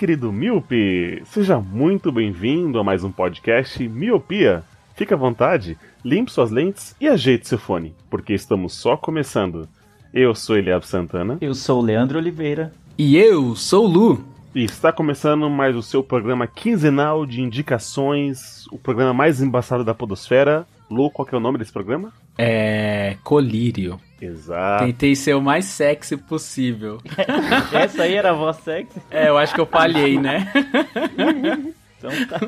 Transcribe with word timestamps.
Querido 0.00 0.32
Miope! 0.32 1.22
Seja 1.26 1.60
muito 1.60 2.10
bem-vindo 2.10 2.78
a 2.78 2.82
mais 2.82 3.04
um 3.04 3.12
podcast 3.12 3.86
Miopia. 3.86 4.64
Fique 4.94 5.12
à 5.12 5.16
vontade, 5.16 5.76
limpe 6.02 6.32
suas 6.32 6.50
lentes 6.50 6.96
e 6.98 7.06
ajeite 7.06 7.46
seu 7.46 7.58
fone, 7.58 7.94
porque 8.08 8.32
estamos 8.32 8.72
só 8.72 8.96
começando. 8.96 9.68
Eu 10.10 10.34
sou 10.34 10.56
Eliab 10.56 10.86
Santana 10.86 11.36
Eu 11.38 11.54
sou 11.54 11.80
o 11.80 11.84
Leandro 11.84 12.18
Oliveira. 12.18 12.72
E 12.96 13.18
eu 13.18 13.54
sou 13.54 13.84
o 13.84 13.88
Lu. 13.88 14.24
e 14.54 14.64
está 14.64 14.90
começando 14.90 15.50
mais 15.50 15.76
o 15.76 15.82
seu 15.82 16.02
programa 16.02 16.46
quinzenal 16.46 17.26
de 17.26 17.42
indicações, 17.42 18.66
o 18.72 18.78
programa 18.78 19.12
mais 19.12 19.42
embaçado 19.42 19.84
da 19.84 19.92
podosfera. 19.92 20.66
Lu, 20.90 21.10
qual 21.10 21.26
que 21.26 21.34
é 21.34 21.38
o 21.38 21.42
nome 21.42 21.58
desse 21.58 21.72
programa? 21.72 22.10
É. 22.38 23.18
Colírio. 23.22 24.00
Exato. 24.20 24.84
Tentei 24.84 25.16
ser 25.16 25.34
o 25.34 25.40
mais 25.40 25.64
sexy 25.64 26.16
possível. 26.16 26.98
Essa 27.72 28.02
aí 28.02 28.14
era 28.14 28.30
a 28.30 28.34
voz 28.34 28.56
sexy? 28.58 29.00
É, 29.10 29.28
eu 29.28 29.38
acho 29.38 29.54
que 29.54 29.60
eu 29.60 29.66
falhei, 29.66 30.18
né? 30.18 30.50
Então 32.00 32.10
tá. 32.28 32.40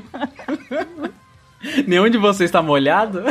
Nenhum 1.87 2.09
de 2.09 2.17
vocês 2.17 2.51
tá 2.51 2.63
molhado? 2.63 3.23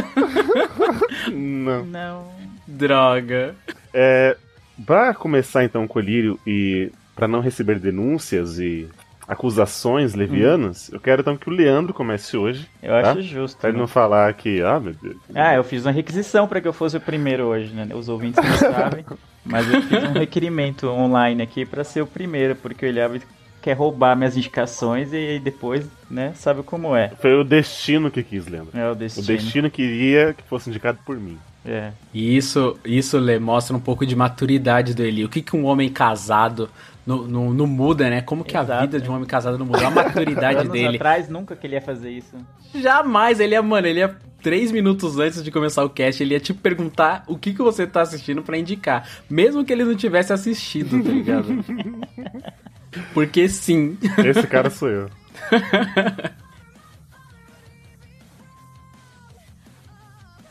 Não. 1.32 1.84
Não. 1.84 2.32
Droga. 2.68 3.56
É, 3.92 4.38
para 4.86 5.16
começar 5.16 5.64
então 5.64 5.84
o 5.84 5.88
colírio 5.88 6.40
e 6.46 6.92
para 7.16 7.28
não 7.28 7.40
receber 7.40 7.80
denúncias 7.80 8.60
e 8.60 8.88
acusações 9.32 10.14
levianas, 10.14 10.90
eu 10.92 11.00
quero 11.00 11.22
então 11.22 11.36
que 11.38 11.50
o 11.50 11.54
Leandro 11.54 11.94
comece 11.94 12.36
hoje, 12.38 12.68
Eu 12.84 12.94
acho 12.96 13.16
Tá? 13.16 13.22
justo. 13.22 13.58
pra 13.60 13.70
ele 13.70 13.78
né? 13.78 13.82
não 13.82 13.88
falar 13.88 14.34
que, 14.34 14.62
ah, 14.62 14.80
meu 14.80 14.94
Deus. 15.02 15.16
Ah, 15.34 15.56
eu 15.56 15.64
fiz 15.64 15.86
uma 15.86 15.92
requisição 15.92 16.48
pra 16.48 16.60
que 16.62 16.68
eu 16.68 16.74
fosse 16.74 16.98
o 16.98 17.02
primeiro 17.02 17.46
hoje, 17.46 17.74
né? 17.74 17.88
Os 17.94 18.10
ouvintes 18.10 18.44
não 18.44 18.58
sabem. 18.72 19.06
Mas 19.46 19.72
eu 19.74 19.82
fiz 19.84 20.04
um 20.04 20.14
requerimento 20.14 20.88
online 20.88 21.42
aqui 21.42 21.66
pra 21.66 21.84
ser 21.84 22.02
o 22.02 22.08
primeiro, 22.08 22.56
porque 22.56 22.86
o 22.86 22.88
Eliab 22.90 23.22
quer 23.62 23.74
roubar 23.74 24.16
minhas 24.16 24.36
indicações 24.36 25.14
e 25.14 25.40
depois, 25.40 25.86
né, 26.10 26.32
sabe 26.36 26.64
como 26.64 26.96
é. 26.96 27.10
Foi 27.20 27.34
o 27.36 27.44
destino 27.44 28.10
que 28.12 28.24
quis, 28.24 28.48
Leandro. 28.48 28.78
É 28.78 28.88
o 28.90 28.92
O 28.94 28.96
destino. 28.96 29.26
destino 29.28 29.70
queria 29.72 30.34
que 30.34 30.44
fosse 30.44 30.70
indicado 30.70 30.98
por 31.06 31.16
mim. 31.20 31.38
É. 31.64 31.92
E 32.12 32.36
isso, 32.36 32.76
isso 32.84 33.20
Lê, 33.20 33.38
mostra 33.38 33.76
um 33.76 33.80
pouco 33.80 34.04
de 34.04 34.16
maturidade 34.16 34.96
do 34.96 35.04
Eli. 35.04 35.24
O 35.24 35.30
que, 35.30 35.44
que 35.44 35.56
um 35.56 35.66
homem 35.66 35.90
casado 35.90 36.68
não, 37.06 37.28
não, 37.28 37.54
não 37.54 37.68
muda, 37.68 38.10
né? 38.10 38.22
Como 38.22 38.44
que 38.44 38.56
a 38.56 38.62
Exato, 38.62 38.82
vida 38.82 38.98
né? 39.00 39.04
de 39.04 39.10
um 39.10 39.16
homem 39.16 39.28
casado 39.28 39.58
não 39.58 39.66
muda? 39.66 39.88
A 39.88 39.90
maturidade 39.90 40.60
Anos 40.60 40.72
dele. 40.72 40.98
atrás, 40.98 41.28
nunca 41.30 41.56
que 41.56 41.66
ele 41.66 41.76
ia 41.76 41.82
fazer 41.82 42.12
isso. 42.12 42.36
Jamais, 42.76 43.40
ele 43.40 43.56
ia, 43.56 43.62
mano, 43.62 43.88
ele 43.88 44.00
ia 44.00 44.16
três 44.42 44.72
minutos 44.72 45.18
antes 45.18 45.44
de 45.44 45.52
começar 45.52 45.84
o 45.84 45.90
cast, 45.90 46.22
ele 46.22 46.34
ia 46.34 46.40
te 46.40 46.54
perguntar 46.54 47.24
o 47.28 47.38
que, 47.38 47.54
que 47.54 47.62
você 47.62 47.88
tá 47.88 48.02
assistindo 48.02 48.42
pra 48.44 48.58
indicar. 48.58 49.08
Mesmo 49.30 49.64
que 49.66 49.74
ele 49.74 49.84
não 49.84 49.96
tivesse 49.96 50.32
assistido, 50.34 51.04
tá 51.04 51.10
ligado? 51.10 51.48
Porque 53.14 53.48
sim. 53.48 53.98
Esse 54.18 54.46
cara 54.48 54.70
sou 54.70 54.90
eu. 54.90 55.10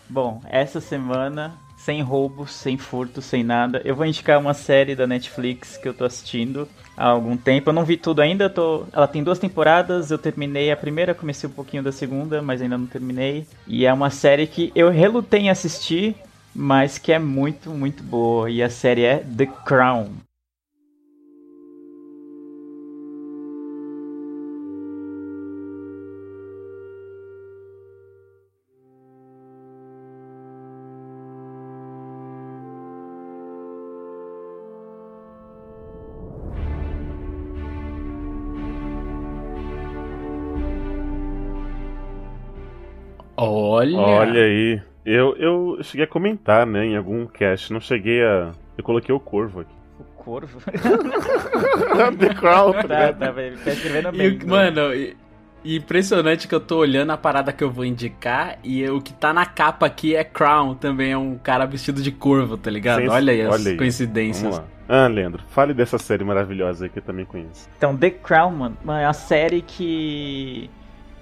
Bom, 0.08 0.40
essa 0.48 0.80
semana, 0.80 1.54
sem 1.84 2.02
roubos, 2.02 2.52
sem 2.52 2.76
furto, 2.76 3.22
sem 3.22 3.42
nada, 3.42 3.80
eu 3.84 3.96
vou 3.96 4.04
indicar 4.04 4.38
uma 4.38 4.52
série 4.52 4.94
da 4.94 5.06
Netflix 5.06 5.78
que 5.78 5.88
eu 5.88 5.94
tô 5.94 6.04
assistindo 6.04 6.68
há 6.94 7.06
algum 7.08 7.36
tempo. 7.36 7.70
Eu 7.70 7.74
não 7.74 7.84
vi 7.84 7.96
tudo 7.96 8.20
ainda, 8.20 8.50
tô... 8.50 8.84
ela 8.92 9.08
tem 9.08 9.24
duas 9.24 9.38
temporadas, 9.38 10.10
eu 10.10 10.18
terminei 10.18 10.70
a 10.70 10.76
primeira, 10.76 11.14
comecei 11.14 11.48
um 11.48 11.52
pouquinho 11.52 11.82
da 11.82 11.90
segunda, 11.90 12.42
mas 12.42 12.60
ainda 12.60 12.76
não 12.76 12.86
terminei. 12.86 13.46
E 13.66 13.86
é 13.86 13.92
uma 13.92 14.10
série 14.10 14.46
que 14.46 14.70
eu 14.74 14.90
relutei 14.90 15.40
em 15.40 15.50
assistir, 15.50 16.14
mas 16.54 16.98
que 16.98 17.12
é 17.12 17.18
muito, 17.18 17.70
muito 17.70 18.02
boa. 18.02 18.50
E 18.50 18.62
a 18.62 18.68
série 18.68 19.04
é 19.04 19.16
The 19.18 19.46
Crown. 19.46 20.29
Olha. 43.42 43.98
Olha 43.98 44.42
aí. 44.44 44.80
Eu, 45.04 45.34
eu 45.36 45.78
cheguei 45.82 46.04
a 46.04 46.08
comentar, 46.08 46.66
né, 46.66 46.84
em 46.86 46.96
algum 46.96 47.26
cast. 47.26 47.72
Não 47.72 47.80
cheguei 47.80 48.22
a. 48.22 48.50
Eu 48.76 48.84
coloquei 48.84 49.14
o 49.14 49.20
corvo 49.20 49.60
aqui. 49.60 49.72
O 49.98 50.04
Corvo. 50.22 50.60
The 52.18 52.34
Crown, 52.34 52.72
tá 52.72 52.82
tá, 52.82 52.82
ligado? 53.10 53.18
tá, 53.18 53.32
tá 53.64 53.70
escrevendo 53.72 54.08
E, 54.14 54.18
bem. 54.30 54.38
o- 54.44 54.48
mano, 54.48 54.94
e- 54.94 55.16
e 55.64 55.76
impressionante 55.76 56.46
que 56.48 56.54
eu 56.54 56.60
tô 56.60 56.78
olhando 56.78 57.10
a 57.10 57.16
parada 57.16 57.52
que 57.52 57.62
eu 57.64 57.70
vou 57.70 57.84
indicar 57.84 58.58
e 58.64 58.86
o 58.88 59.00
que 59.00 59.12
tá 59.12 59.32
na 59.32 59.44
capa 59.46 59.86
aqui 59.86 60.14
é 60.14 60.24
Crown, 60.24 60.74
também 60.74 61.12
é 61.12 61.18
um 61.18 61.36
cara 61.36 61.64
vestido 61.66 62.00
de 62.02 62.10
corvo, 62.12 62.56
tá 62.56 62.70
ligado? 62.70 62.98
Sem- 63.00 63.08
olha 63.08 63.32
aí 63.32 63.42
as 63.42 63.52
olha 63.54 63.70
aí. 63.72 63.76
coincidências. 63.76 64.42
Vamos 64.56 64.58
lá. 64.58 64.64
Ah, 64.88 65.06
Leandro, 65.06 65.42
fale 65.48 65.72
dessa 65.72 65.98
série 65.98 66.24
maravilhosa 66.24 66.84
aí 66.84 66.90
que 66.90 66.98
eu 66.98 67.02
também 67.02 67.24
conheço. 67.24 67.68
Então, 67.76 67.96
The 67.96 68.10
Crown, 68.10 68.50
mano, 68.52 68.76
é 68.88 69.06
uma 69.06 69.12
série 69.12 69.62
que 69.62 70.68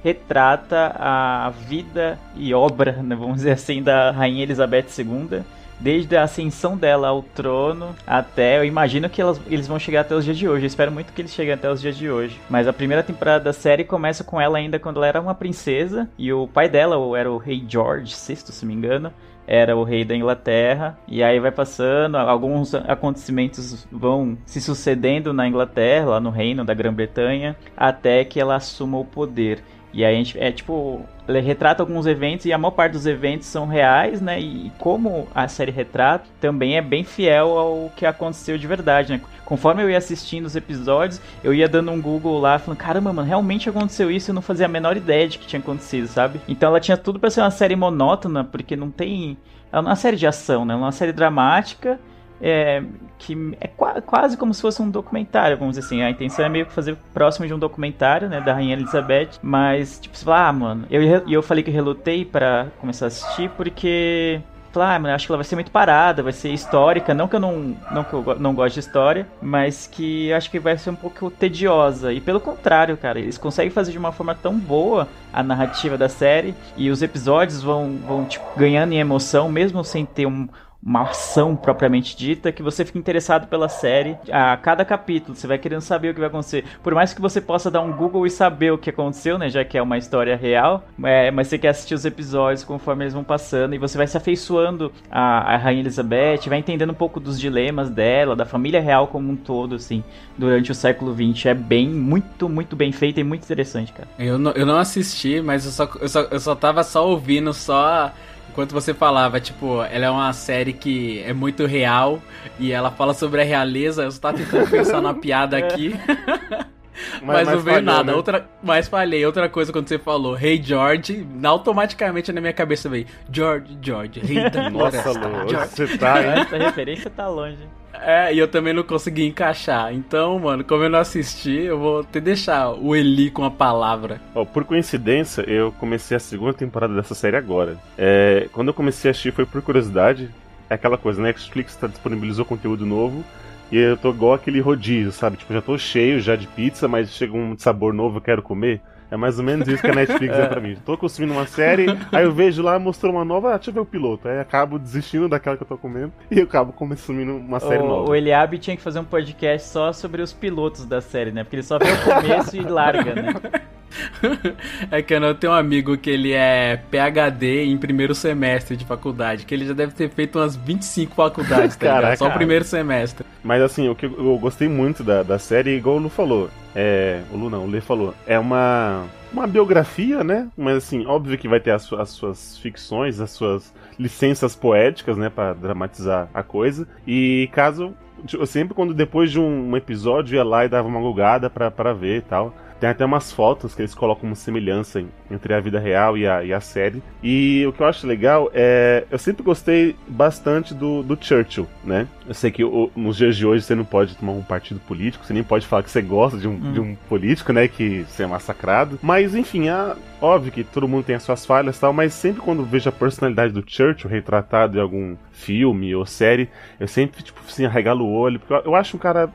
retrata 0.03 0.95
a 0.99 1.51
vida 1.51 2.19
e 2.37 2.53
obra, 2.55 2.93
né, 3.03 3.15
vamos 3.17 3.37
dizer 3.37 3.53
assim, 3.53 3.83
da 3.83 4.11
Rainha 4.11 4.43
Elizabeth 4.43 4.87
II, 4.99 5.43
desde 5.81 6.17
a 6.17 6.25
ascensão 6.25 6.77
dela 6.77 7.09
ao 7.09 7.23
trono 7.23 7.95
até, 8.07 8.59
eu 8.59 8.65
imagino 8.65 9.09
que 9.09 9.21
elas, 9.23 9.41
eles 9.49 9.69
vão 9.69 9.79
chegar 9.79 10.01
até 10.01 10.15
os 10.15 10.25
dias 10.25 10.37
de 10.37 10.49
hoje, 10.49 10.65
eu 10.65 10.67
espero 10.67 10.91
muito 10.91 11.13
que 11.13 11.21
eles 11.23 11.33
cheguem 11.33 11.55
até 11.55 11.71
os 11.71 11.81
dias 11.81 11.97
de 11.97 12.11
hoje. 12.11 12.41
Mas 12.51 12.67
a 12.67 12.73
primeira 12.73 13.03
temporada 13.03 13.45
da 13.45 13.53
série 13.53 13.85
começa 13.85 14.25
com 14.25 14.41
ela 14.41 14.59
ainda 14.59 14.79
quando 14.79 14.97
ela 14.97 15.07
era 15.07 15.21
uma 15.21 15.35
princesa, 15.35 16.09
e 16.19 16.33
o 16.33 16.49
pai 16.49 16.69
dela 16.69 16.97
o- 16.99 17.15
era 17.15 17.31
o 17.31 17.39
rei 17.39 17.65
George 17.69 18.13
VI, 18.15 18.53
se 18.53 18.67
me 18.67 18.75
engano, 18.75 19.13
era 19.47 19.75
o 19.77 19.83
rei 19.83 20.05
da 20.05 20.15
Inglaterra, 20.15 20.99
e 21.09 21.23
aí 21.23 21.41
vai 21.41 21.51
passando, 21.51 22.17
alguns 22.17 22.75
acontecimentos 22.75 23.87
vão 23.91 24.37
se 24.45 24.61
sucedendo 24.61 25.33
na 25.33 25.49
Inglaterra, 25.49 26.07
lá 26.11 26.21
no 26.21 26.29
reino 26.29 26.65
da 26.65 26.75
Grã-Bretanha, 26.75 27.57
até 27.77 28.25
que 28.25 28.39
ela 28.39 28.57
assuma 28.57 28.99
o 28.99 29.05
poder. 29.05 29.63
E 29.93 30.05
aí 30.05 30.15
a 30.15 30.19
gente, 30.19 30.39
é 30.39 30.53
tipo, 30.53 31.03
ele 31.27 31.41
retrata 31.41 31.83
alguns 31.83 32.07
eventos 32.07 32.47
e 32.47 32.53
a 32.53 32.59
maior 32.59 32.73
parte 32.73 32.93
dos 32.93 33.07
eventos 33.07 33.47
são 33.47 33.67
reais, 33.67 34.21
né? 34.21 34.41
E 34.41 34.71
como 34.79 35.27
a 35.35 35.49
série 35.49 35.73
retrata, 35.73 36.27
também 36.41 36.77
é 36.77 36.83
bem 36.83 37.05
fiel 37.05 37.59
ao 37.59 37.93
que 37.97 38.05
aconteceu 38.05 38.59
de 38.59 38.67
verdade, 38.67 39.13
né? 39.13 39.21
Conforme 39.45 39.83
eu 39.83 39.91
ia 39.91 39.99
assistindo 39.99 40.45
os 40.45 40.55
episódios, 40.55 41.21
eu 41.43 41.55
ia 41.55 41.69
dando 41.69 41.91
um 41.91 42.01
Google 42.01 42.39
lá, 42.39 42.59
falando, 42.59 42.79
caramba, 42.79 43.13
mano, 43.13 43.27
realmente 43.27 43.69
aconteceu 43.69 44.11
isso, 44.11 44.31
eu 44.31 44.35
não 44.35 44.43
fazia 44.43 44.67
a 44.67 44.69
menor 44.69 44.97
ideia 44.97 45.27
de 45.27 45.39
que 45.39 45.47
tinha 45.47 45.61
acontecido, 45.61 46.07
sabe? 46.07 46.41
Então 46.47 46.69
ela 46.69 46.81
tinha 46.81 46.97
tudo 46.97 47.19
pra 47.19 47.31
ser 47.31 47.41
uma 47.41 47.51
série 47.51 47.77
monótona, 47.77 48.45
porque 48.45 48.77
não 48.77 48.91
tem. 48.91 49.39
Ela 49.73 49.83
não 49.83 49.89
é 49.89 49.93
uma 49.93 49.97
série 49.97 50.17
de 50.17 50.27
ação, 50.27 50.65
né? 50.65 50.75
Ela 50.75 50.83
é 50.83 50.85
uma 50.87 50.93
série 50.93 51.13
dramática. 51.13 51.99
É, 52.41 52.83
que 53.19 53.57
é 53.61 53.67
qua- 53.69 54.01
quase 54.01 54.37
como 54.37 54.55
se 54.55 54.63
fosse 54.63 54.81
um 54.81 54.91
documentário, 54.91 55.57
vamos 55.57 55.77
dizer 55.77 55.87
assim. 55.87 56.03
A 56.03 56.11
intenção 56.11 56.45
é 56.45 56.49
meio 56.49 56.67
que 56.67 56.73
fazer 56.73 56.97
próximo 57.13 57.47
de 57.47 57.55
um 57.55 57.59
documentário, 57.59 58.29
né, 58.29 58.41
da 58.41 58.55
Rainha 58.55 58.75
Elizabeth. 58.75 59.31
Mas, 59.43 59.99
tipo, 59.99 60.17
você 60.17 60.25
fala, 60.25 60.49
ah, 60.49 60.53
mano, 60.53 60.85
eu, 60.91 61.03
e 61.27 61.33
eu 61.33 61.43
falei 61.43 61.63
que 61.63 61.71
relutei 61.71 62.25
pra 62.25 62.67
começar 62.81 63.07
a 63.07 63.09
assistir 63.09 63.51
porque. 63.57 64.41
Falei, 64.71 64.97
ah, 64.97 64.99
mano, 64.99 65.15
acho 65.15 65.27
que 65.27 65.33
ela 65.33 65.39
vai 65.39 65.45
ser 65.45 65.55
muito 65.55 65.71
parada, 65.71 66.23
vai 66.23 66.33
ser 66.33 66.51
histórica. 66.51 67.15
Não 67.15 67.27
que 67.27 67.35
eu 67.35 67.41
não, 67.41 67.75
não, 67.91 68.07
não 68.39 68.55
goste 68.55 68.79
de 68.79 68.87
história, 68.87 69.27
mas 69.41 69.87
que 69.87 70.31
acho 70.31 70.51
que 70.51 70.59
vai 70.59 70.77
ser 70.77 70.91
um 70.91 70.95
pouco 70.95 71.31
tediosa. 71.31 72.13
E 72.13 72.21
pelo 72.21 72.39
contrário, 72.39 72.95
cara, 72.95 73.19
eles 73.19 73.39
conseguem 73.39 73.71
fazer 73.71 73.93
de 73.93 73.99
uma 73.99 74.13
forma 74.13 74.35
tão 74.35 74.59
boa 74.59 75.09
a 75.33 75.43
narrativa 75.43 75.97
da 75.97 76.09
série 76.09 76.55
e 76.77 76.91
os 76.91 77.01
episódios 77.01 77.63
vão, 77.63 77.97
vão 78.07 78.27
tipo, 78.27 78.45
ganhando 78.59 78.93
em 78.93 78.99
emoção, 78.99 79.49
mesmo 79.51 79.83
sem 79.83 80.05
ter 80.05 80.27
um, 80.27 80.47
uma 80.83 81.03
ação 81.03 81.57
propriamente 81.57 82.17
dita 82.17 82.53
que 82.53 82.63
você 82.63 82.85
fica 82.85 82.99
interessado 82.99 83.49
pela 83.49 83.69
série. 83.69 84.17
A 84.31 84.57
cada 84.57 84.85
capítulo 84.85 85.37
você 85.37 85.47
vai 85.47 85.59
querendo 85.59 85.81
saber 85.81 86.11
o 86.11 86.15
que 86.15 86.21
vai 86.21 86.29
acontecer. 86.29 86.65
Por 86.83 86.95
mais 86.95 87.13
que 87.13 87.21
você 87.21 87.41
possa 87.41 87.71
dar 87.71 87.81
um 87.81 87.93
Google 87.93 88.27
e 88.27 88.31
saber 88.31 88.73
o 88.73 88.79
que 88.79 88.91
aconteceu, 88.91 89.39
né? 89.39 89.49
Já 89.49 89.65
que 89.65 89.77
é 89.77 89.83
uma 89.83 89.99
história 89.99 90.37
real, 90.37 90.87
é, 91.03 91.31
mas 91.31 91.49
você 91.49 91.59
quer 91.59 91.69
assistir 91.69 91.95
os 91.95 92.05
episódios 92.05 92.65
conforme 92.65 93.05
eles 93.05 93.15
vão 93.15 93.25
passando 93.25 93.75
e 93.75 93.79
você 93.79 93.99
vai 93.99 94.07
se 94.07 94.17
afeiçoando 94.17 94.93
à, 95.11 95.55
à 95.55 95.57
Rainha 95.57 95.81
Elizabeth, 95.81 96.49
vai 96.49 96.59
entendendo 96.59 96.91
um 96.91 96.95
pouco 96.95 97.19
dos 97.19 97.39
dilemas 97.39 97.91
dela, 97.91 98.37
da 98.37 98.47
família 98.47 98.81
real 98.81 99.09
como 99.09 99.31
um 99.31 99.37
todo, 99.37 99.75
assim, 99.75 100.05
durante 100.37 100.71
o 100.71 100.75
século 100.75 101.13
XX. 101.13 101.47
É 101.47 101.55
bem, 101.55 101.89
muito, 101.89 102.49
muito 102.49 102.77
bem 102.77 102.93
feito 102.93 103.19
e 103.19 103.25
muito 103.25 103.43
interessante, 103.43 103.93
cara. 103.93 104.09
Eu 104.19 104.39
não, 104.39 104.53
eu 104.53 104.65
não 104.65 104.79
assisti, 104.79 105.41
mas 105.41 105.65
eu 105.65 105.73
só, 105.73 105.91
eu, 106.01 106.09
só, 106.09 106.21
eu 106.23 106.41
só 106.41 106.55
tava 106.55 106.85
só 106.85 107.09
ouvindo, 107.09 107.53
só 107.53 108.13
enquanto 108.59 108.73
você 108.73 108.93
falava. 108.93 109.39
Tipo, 109.39 109.85
ela 109.85 110.07
é 110.07 110.11
uma 110.11 110.33
série 110.33 110.73
que 110.73 111.21
é 111.21 111.33
muito 111.33 111.65
real 111.65 112.21
e 112.59 112.73
ela 112.73 112.91
fala 112.91 113.15
sobre 113.15 113.41
a 113.41 113.45
realeza. 113.45 114.03
Eu 114.03 114.11
só 114.11 114.21
tava 114.21 114.39
tentando 114.39 114.69
pensar 114.69 115.01
numa 115.01 115.15
piada 115.15 115.57
aqui. 115.57 115.95
Mas, 117.23 117.47
não 117.47 117.61
veio 117.61 117.77
falhou, 117.77 117.83
nada. 117.83 118.13
né? 118.13 118.15
Outra, 118.15 118.49
mas 118.63 118.89
falei, 118.89 119.25
outra 119.25 119.49
coisa 119.49 119.73
quando 119.73 119.89
você 119.89 119.99
falou 119.99 120.39
Hey 120.39 120.61
George, 120.63 121.27
automaticamente 121.43 122.33
na 122.33 122.41
minha 122.41 122.53
cabeça 122.53 122.89
veio 122.89 123.07
George, 123.31 123.79
George, 123.81 124.21
rei 124.21 124.49
da 124.51 124.71
Nossa, 124.71 125.11
Lu, 125.11 125.49
George. 125.49 125.71
você 125.71 125.99
tá, 125.99 126.23
hein? 126.23 126.43
Essa 126.43 126.57
referência 126.57 127.11
tá 127.11 127.29
longe. 127.29 127.59
É, 128.01 128.33
e 128.33 128.39
eu 128.39 128.47
também 128.47 128.73
não 128.73 128.83
consegui 128.83 129.27
encaixar. 129.27 129.93
Então, 129.93 130.39
mano, 130.39 130.63
como 130.63 130.85
eu 130.85 130.91
não 130.91 130.99
assisti, 130.99 131.63
eu 131.63 131.79
vou 131.79 132.05
que 132.05 132.21
deixar 132.21 132.71
o 132.71 132.95
Eli 132.95 133.31
com 133.31 133.45
a 133.45 133.51
palavra. 133.51 134.21
Ó, 134.35 134.45
por 134.45 134.65
coincidência, 134.65 135.43
eu 135.43 135.73
comecei 135.73 136.17
a 136.17 136.21
segunda 136.21 136.53
temporada 136.53 136.95
dessa 136.95 137.15
série 137.15 137.37
agora. 137.37 137.77
É, 137.97 138.49
quando 138.53 138.69
eu 138.69 138.75
comecei 138.75 139.09
a 139.09 139.13
assistir 139.13 139.33
foi 139.33 139.45
por 139.45 139.63
curiosidade. 139.63 140.31
É 140.71 140.75
aquela 140.75 140.99
coisa, 140.99 141.21
né? 141.21 141.29
Netflix 141.29 141.75
tá, 141.77 141.87
disponibilizou 141.87 142.45
conteúdo 142.45 142.85
novo. 142.85 143.25
E 143.71 143.77
eu 143.77 143.97
tô 143.97 144.11
igual 144.11 144.35
aquele 144.35 144.61
rodízio, 144.61 145.13
sabe? 145.13 145.37
Tipo, 145.37 145.53
já 145.53 145.61
tô 145.61 145.77
cheio 145.77 146.21
já 146.21 146.35
de 146.37 146.47
pizza, 146.47 146.89
mas 146.89 147.11
chega 147.11 147.37
um 147.37 147.57
sabor 147.59 147.93
novo, 147.93 148.17
eu 148.19 148.23
quero 148.23 148.43
comer. 148.43 148.81
É 149.11 149.17
mais 149.17 149.39
ou 149.39 149.45
menos 149.45 149.67
isso 149.67 149.81
que 149.83 149.91
a 149.91 149.95
Netflix 149.95 150.35
é 150.35 150.47
pra 150.49 150.61
mim. 150.61 150.77
Tô 150.85 150.97
consumindo 150.97 151.33
uma 151.33 151.47
série, 151.47 151.87
aí 152.13 152.25
eu 152.25 152.33
vejo 152.33 152.63
lá, 152.63 152.79
mostrou 152.79 153.13
uma 153.13 153.25
nova, 153.25 153.55
ah, 153.55 153.57
deixa 153.57 153.71
eu 153.71 153.75
ver 153.75 153.81
o 153.81 153.87
piloto. 153.87 154.29
Aí 154.29 154.39
acabo 154.39 154.79
desistindo 154.79 155.29
daquela 155.29 155.57
que 155.57 155.63
eu 155.63 155.67
tô 155.67 155.79
comendo 155.79 156.13
e 156.31 156.39
eu 156.39 156.45
acabo 156.45 156.73
consumindo 156.75 157.35
uma 157.37 157.59
série 157.59 157.83
O, 157.83 157.87
nova. 157.89 158.11
o 158.11 158.15
Eliabe 158.15 158.59
tinha 158.59 158.77
que 158.77 158.83
fazer 158.83 158.99
um 159.01 159.05
podcast 159.05 159.69
só 159.69 159.93
sobre 159.95 160.21
os 160.21 160.33
pilotos 160.33 160.85
da 160.85 161.01
série, 161.01 161.31
né? 161.31 161.43
Porque 161.43 161.57
ele 161.57 161.63
só 161.63 161.79
vê 161.79 161.91
o 161.91 162.05
começo 162.05 162.57
e 162.57 162.61
larga, 162.61 163.15
né? 163.15 163.33
É 164.91 165.03
que 165.03 165.15
eu 165.15 165.35
tenho 165.35 165.53
um 165.53 165.57
amigo 165.57 165.97
que 165.97 166.11
ele 166.11 166.33
é 166.33 166.81
PhD 166.91 167.65
em 167.65 167.77
primeiro 167.77 168.15
semestre 168.15 168.77
de 168.77 168.85
faculdade, 168.85 169.45
que 169.45 169.55
ele 169.55 169.67
já 169.67 169.75
deve 169.75 169.93
ter 169.93 170.09
feito 170.11 170.39
umas 170.39 170.57
25 170.57 171.15
faculdades, 171.15 171.77
tá? 171.77 171.87
Caraca. 171.87 172.17
Só 172.17 172.29
o 172.29 172.33
primeiro 172.33 172.65
semestre. 172.65 173.27
Mas 173.43 173.63
assim, 173.63 173.89
o 173.89 173.95
que 173.95 174.07
eu 174.07 174.39
gostei 174.39 174.69
muito 174.69 175.03
da, 175.03 175.23
da 175.23 175.39
série, 175.39 175.77
igual 175.77 175.97
o 175.97 175.99
Lu 175.99 176.09
falou. 176.09 176.51
É. 176.75 177.23
O 177.33 177.37
Lu 177.37 177.51
não, 177.51 177.65
o 177.65 177.71
Lê 177.71 177.81
falou. 177.81 178.15
É 178.27 178.39
uma. 178.39 179.07
Uma 179.33 179.47
biografia, 179.47 180.25
né? 180.25 180.49
Mas 180.57 180.77
assim, 180.77 181.05
óbvio 181.05 181.37
que 181.37 181.49
vai 181.49 181.61
ter 181.61 181.73
as, 181.73 181.93
as 181.93 182.09
suas 182.11 182.57
ficções, 182.59 183.21
as 183.21 183.31
suas 183.31 183.75
licenças 183.99 184.57
poéticas, 184.57 185.17
né? 185.19 185.29
Pra 185.29 185.53
dramatizar 185.53 186.29
a 186.33 186.43
coisa. 186.43 186.87
E 187.07 187.49
caso. 187.53 187.95
Eu 188.33 188.47
sempre, 188.47 188.75
quando 188.75 188.93
depois 188.93 189.31
de 189.31 189.39
um, 189.39 189.71
um 189.71 189.77
episódio, 189.77 190.35
ia 190.35 190.43
lá 190.43 190.65
e 190.65 190.69
dava 190.69 190.89
uma 190.89 190.99
gulgada 190.99 191.49
pra, 191.49 191.71
pra 191.71 191.93
ver 191.93 192.19
e 192.19 192.23
tal. 192.23 192.53
Tem 192.81 192.89
até 192.89 193.05
umas 193.05 193.33
fotos 193.33 193.75
que 193.75 193.83
eles 193.83 193.95
colocam 193.95 194.21
como 194.23 194.37
semelhança 194.37 195.01
em- 195.01 195.09
entre 195.31 195.53
a 195.53 195.61
vida 195.61 195.81
real 195.81 196.17
e 196.17 196.27
a, 196.29 196.45
e 196.45 196.53
a 196.53 196.61
série. 196.61 197.03
E 197.23 197.65
o 197.67 197.73
que 197.73 197.81
eu 197.83 197.87
acho 197.87 198.07
legal 198.07 198.51
é. 198.55 199.05
Eu 199.11 199.19
sempre 199.19 199.43
gostei 199.43 199.97
bastante 200.07 200.73
do, 200.75 201.03
do 201.03 201.19
Churchill, 201.21 201.67
né? 201.85 202.07
Eu 202.27 202.35
sei 202.35 202.51
que 202.51 202.63
o- 202.63 202.91
nos 202.95 203.17
dias 203.17 203.37
de 203.37 203.45
hoje 203.47 203.65
você 203.65 203.75
não 203.75 203.85
pode 203.85 204.17
tomar 204.17 204.33
um 204.33 204.43
partido 204.43 204.79
político, 204.81 205.25
você 205.25 205.33
nem 205.33 205.43
pode 205.43 205.67
falar 205.67 205.83
que 205.83 205.91
você 205.91 206.01
gosta 206.03 206.39
de 206.39 206.47
um, 206.47 206.73
de 206.73 206.81
um 206.81 206.95
político, 207.09 207.53
né? 207.53 207.67
Que 207.67 208.05
você 208.09 208.23
é 208.23 208.27
massacrado. 208.27 208.99
Mas 209.03 209.35
enfim, 209.35 209.69
é 209.69 209.97
óbvio 210.21 210.53
que 210.53 210.63
todo 210.63 210.87
mundo 210.89 211.05
tem 211.05 211.17
as 211.17 211.23
suas 211.23 211.45
falhas 211.45 211.77
e 211.77 211.81
tal, 211.81 211.93
mas 211.93 212.13
sempre 212.15 212.41
quando 212.41 212.65
vejo 212.65 212.89
a 212.89 212.93
personalidade 212.93 213.53
do 213.53 213.65
Churchill 213.67 214.09
retratado 214.11 214.79
em 214.79 214.81
algum 214.81 215.17
filme 215.33 215.95
ou 215.95 216.07
série, 216.07 216.49
eu 216.79 216.87
sempre, 216.87 217.23
tipo, 217.23 217.41
assim, 217.47 217.65
arregalo 217.67 218.05
o 218.05 218.13
olho, 218.13 218.39
porque 218.39 218.53
eu, 218.55 218.73
eu 218.73 218.75
acho 218.77 218.97
um 218.97 219.01
cara 219.01 219.29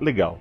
legal. 0.00 0.38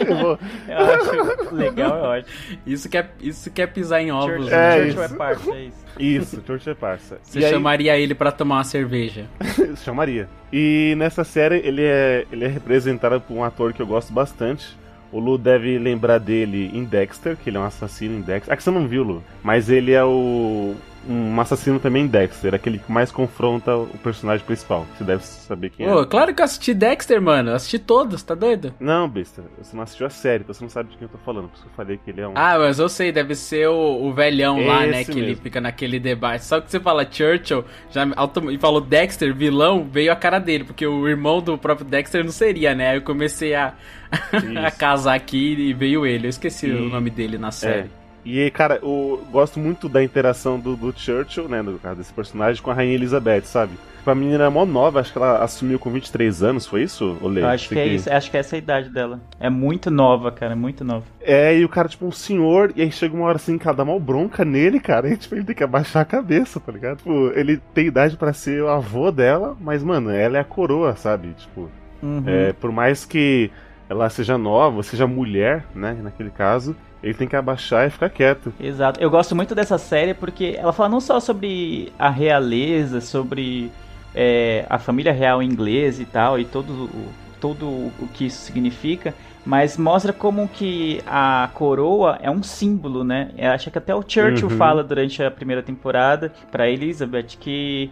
Eu 0.00 0.16
vou- 0.16 0.38
Eu 0.68 0.78
acho 0.78 1.54
legal, 1.54 1.96
é 1.96 2.18
ótimo. 2.18 2.34
Isso 2.66 2.88
que 2.88 2.96
é, 2.98 3.10
isso 3.20 3.50
que 3.50 3.62
é 3.62 3.66
pisar 3.66 4.00
em 4.02 4.10
ovos, 4.12 4.30
Churchill, 4.48 4.50
né? 4.56 4.78
É 4.78 4.82
Churchill 4.84 5.02
é 5.02 5.06
isso. 5.06 5.14
parça, 5.16 5.50
é 5.52 5.62
isso. 5.64 5.82
Isso, 5.98 6.42
Churchill 6.46 6.72
é 6.72 6.74
parça. 6.74 7.18
Você 7.22 7.38
E 7.40 7.44
aí- 7.44 7.50
chamaria 7.50 7.96
ele 7.98 8.14
pra 8.14 8.32
tomar 8.32 8.56
uma 8.56 8.64
cerveja. 8.64 9.26
chamaria. 9.84 10.28
E 10.52 10.94
nessa 10.96 11.24
série 11.24 11.56
ele 11.58 11.82
é, 11.84 12.26
ele 12.32 12.44
é 12.44 12.48
representado 12.48 13.20
por 13.20 13.34
um 13.34 13.44
ator 13.44 13.72
que 13.72 13.80
eu 13.82 13.86
gosto 13.86 14.12
bastante. 14.12 14.76
O 15.10 15.18
Lu 15.20 15.36
deve 15.36 15.78
lembrar 15.78 16.16
dele 16.18 16.70
em 16.72 16.84
Dexter, 16.84 17.36
que 17.36 17.50
ele 17.50 17.58
é 17.58 17.60
um 17.60 17.64
assassino 17.64 18.16
em 18.16 18.22
Dexter. 18.22 18.50
Ah, 18.52 18.56
que 18.56 18.62
você 18.62 18.70
não 18.70 18.88
viu, 18.88 19.02
Lu. 19.02 19.22
Mas 19.42 19.68
ele 19.68 19.92
é 19.92 20.02
o. 20.02 20.74
Um 21.08 21.40
assassino 21.40 21.80
também 21.80 22.04
em 22.04 22.06
Dexter, 22.06 22.54
aquele 22.54 22.78
que 22.78 22.90
mais 22.90 23.10
confronta 23.10 23.76
o 23.76 23.86
personagem 24.02 24.44
principal. 24.46 24.86
Você 24.96 25.04
deve 25.04 25.24
saber 25.24 25.70
quem 25.70 25.86
Pô, 25.86 26.02
é. 26.02 26.06
claro 26.06 26.34
que 26.34 26.40
eu 26.40 26.44
assisti 26.44 26.72
Dexter, 26.72 27.20
mano. 27.20 27.50
Eu 27.50 27.56
assisti 27.56 27.78
todos, 27.78 28.22
tá 28.22 28.34
doido? 28.34 28.72
Não, 28.78 29.08
besta, 29.08 29.42
você 29.60 29.74
não 29.76 29.82
assistiu 29.82 30.06
a 30.06 30.10
série, 30.10 30.42
então 30.42 30.54
você 30.54 30.62
não 30.62 30.70
sabe 30.70 30.90
de 30.90 30.96
quem 30.96 31.04
eu 31.06 31.08
tô 31.10 31.18
falando. 31.18 31.48
Por 31.48 31.54
isso 31.54 31.62
que 31.64 31.68
eu 31.70 31.74
falei 31.74 31.98
que 32.04 32.10
ele 32.10 32.20
é 32.20 32.28
um. 32.28 32.32
Ah, 32.36 32.56
mas 32.58 32.78
eu 32.78 32.88
sei, 32.88 33.10
deve 33.10 33.34
ser 33.34 33.68
o, 33.68 34.04
o 34.04 34.12
velhão 34.14 34.64
lá, 34.64 34.86
né? 34.86 35.00
Esse 35.02 35.10
Que 35.12 35.18
ele 35.18 35.28
mesmo. 35.28 35.42
fica 35.42 35.60
naquele 35.60 35.98
debate. 35.98 36.44
Só 36.44 36.60
que 36.60 36.70
você 36.70 36.78
fala 36.78 37.04
Churchill 37.10 37.64
já, 37.90 38.06
e 38.52 38.58
falou 38.58 38.80
Dexter, 38.80 39.34
vilão, 39.34 39.84
veio 39.90 40.12
a 40.12 40.16
cara 40.16 40.38
dele, 40.38 40.64
porque 40.64 40.86
o 40.86 41.08
irmão 41.08 41.40
do 41.40 41.58
próprio 41.58 41.86
Dexter 41.86 42.24
não 42.24 42.32
seria, 42.32 42.74
né? 42.74 42.90
Aí 42.90 42.96
eu 42.98 43.02
comecei 43.02 43.54
a, 43.54 43.74
a 44.66 44.70
casar 44.70 45.14
aqui 45.14 45.54
e 45.54 45.72
veio 45.72 46.06
ele. 46.06 46.26
Eu 46.26 46.30
esqueci 46.30 46.66
E- 46.68 46.72
o 46.72 46.88
nome 46.88 47.10
dele 47.10 47.38
na 47.38 47.50
série. 47.50 47.88
É. 47.98 48.01
E, 48.24 48.50
cara, 48.50 48.78
eu 48.82 49.24
gosto 49.32 49.58
muito 49.58 49.88
da 49.88 50.02
interação 50.02 50.58
do, 50.58 50.76
do 50.76 50.92
Churchill, 50.96 51.48
né, 51.48 51.60
no 51.60 51.78
caso 51.78 51.96
desse 51.96 52.12
personagem, 52.12 52.62
com 52.62 52.70
a 52.70 52.74
Rainha 52.74 52.94
Elizabeth, 52.94 53.42
sabe? 53.44 53.72
Pra 54.04 54.14
menina 54.16 54.44
é 54.44 54.48
mó 54.48 54.64
nova, 54.64 54.98
acho 55.00 55.12
que 55.12 55.18
ela 55.18 55.42
assumiu 55.44 55.78
com 55.78 55.90
23 55.90 56.42
anos, 56.42 56.66
foi 56.66 56.82
isso, 56.82 57.16
Olê? 57.20 57.42
Acho 57.42 57.68
que 57.68 57.78
é 57.78 57.86
isso, 57.86 58.12
acho 58.12 58.30
que 58.30 58.36
é 58.36 58.40
essa 58.40 58.56
a 58.56 58.58
idade 58.58 58.90
dela. 58.90 59.20
É 59.38 59.48
muito 59.48 59.90
nova, 59.92 60.32
cara, 60.32 60.56
muito 60.56 60.84
nova. 60.84 61.04
É, 61.20 61.56
e 61.56 61.64
o 61.64 61.68
cara, 61.68 61.88
tipo, 61.88 62.04
um 62.06 62.10
senhor, 62.10 62.72
e 62.74 62.82
aí 62.82 62.90
chega 62.90 63.14
uma 63.14 63.26
hora 63.26 63.36
assim 63.36 63.56
que 63.58 63.66
ela 63.66 63.76
dá 63.76 63.84
mal 63.84 64.00
bronca 64.00 64.44
nele, 64.44 64.80
cara, 64.80 65.08
e 65.12 65.16
tipo, 65.16 65.34
ele 65.36 65.44
tem 65.44 65.54
que 65.54 65.62
abaixar 65.64 66.02
a 66.02 66.04
cabeça, 66.04 66.58
tá 66.58 66.72
ligado? 66.72 66.98
Tipo, 66.98 67.30
ele 67.34 67.58
tem 67.74 67.86
idade 67.86 68.16
pra 68.16 68.32
ser 68.32 68.62
o 68.62 68.68
avô 68.68 69.12
dela, 69.12 69.56
mas, 69.60 69.84
mano, 69.84 70.10
ela 70.10 70.36
é 70.36 70.40
a 70.40 70.44
coroa, 70.44 70.96
sabe? 70.96 71.32
Tipo, 71.34 71.68
Uhum. 72.02 72.24
é, 72.26 72.52
por 72.52 72.72
mais 72.72 73.04
que 73.04 73.48
ela 73.88 74.10
seja 74.10 74.36
nova, 74.36 74.82
seja 74.82 75.06
mulher, 75.06 75.64
né, 75.74 75.96
naquele 76.02 76.30
caso, 76.30 76.74
ele 77.02 77.14
tem 77.14 77.26
que 77.28 77.36
abaixar 77.36 77.86
e 77.86 77.90
ficar 77.90 78.08
quieto. 78.10 78.52
Exato. 78.60 79.00
Eu 79.00 79.10
gosto 79.10 79.34
muito 79.34 79.54
dessa 79.54 79.76
série 79.78 80.14
porque 80.14 80.54
ela 80.58 80.72
fala 80.72 80.88
não 80.88 81.00
só 81.00 81.18
sobre 81.20 81.92
a 81.98 82.08
realeza, 82.10 83.00
sobre 83.00 83.70
é, 84.14 84.66
a 84.68 84.78
família 84.78 85.12
real 85.12 85.42
inglesa 85.42 86.02
e 86.02 86.04
tal, 86.06 86.38
e 86.38 86.44
todo, 86.44 86.70
o- 86.84 87.08
todo 87.40 87.66
o 87.66 88.08
que 88.12 88.26
isso 88.26 88.42
significa, 88.42 89.14
mas 89.44 89.76
mostra 89.78 90.12
como 90.12 90.46
que 90.46 91.00
a 91.06 91.48
coroa 91.54 92.18
é 92.22 92.30
um 92.30 92.42
símbolo, 92.42 93.02
né? 93.02 93.30
Eu 93.36 93.50
acho 93.50 93.70
que 93.70 93.78
até 93.78 93.94
o 93.94 94.04
Churchill 94.06 94.48
Uhum. 94.50 94.56
fala 94.56 94.84
durante 94.84 95.22
a 95.22 95.30
primeira 95.30 95.62
temporada 95.62 96.30
pra 96.50 96.68
Elizabeth 96.68 97.36
que 97.40 97.90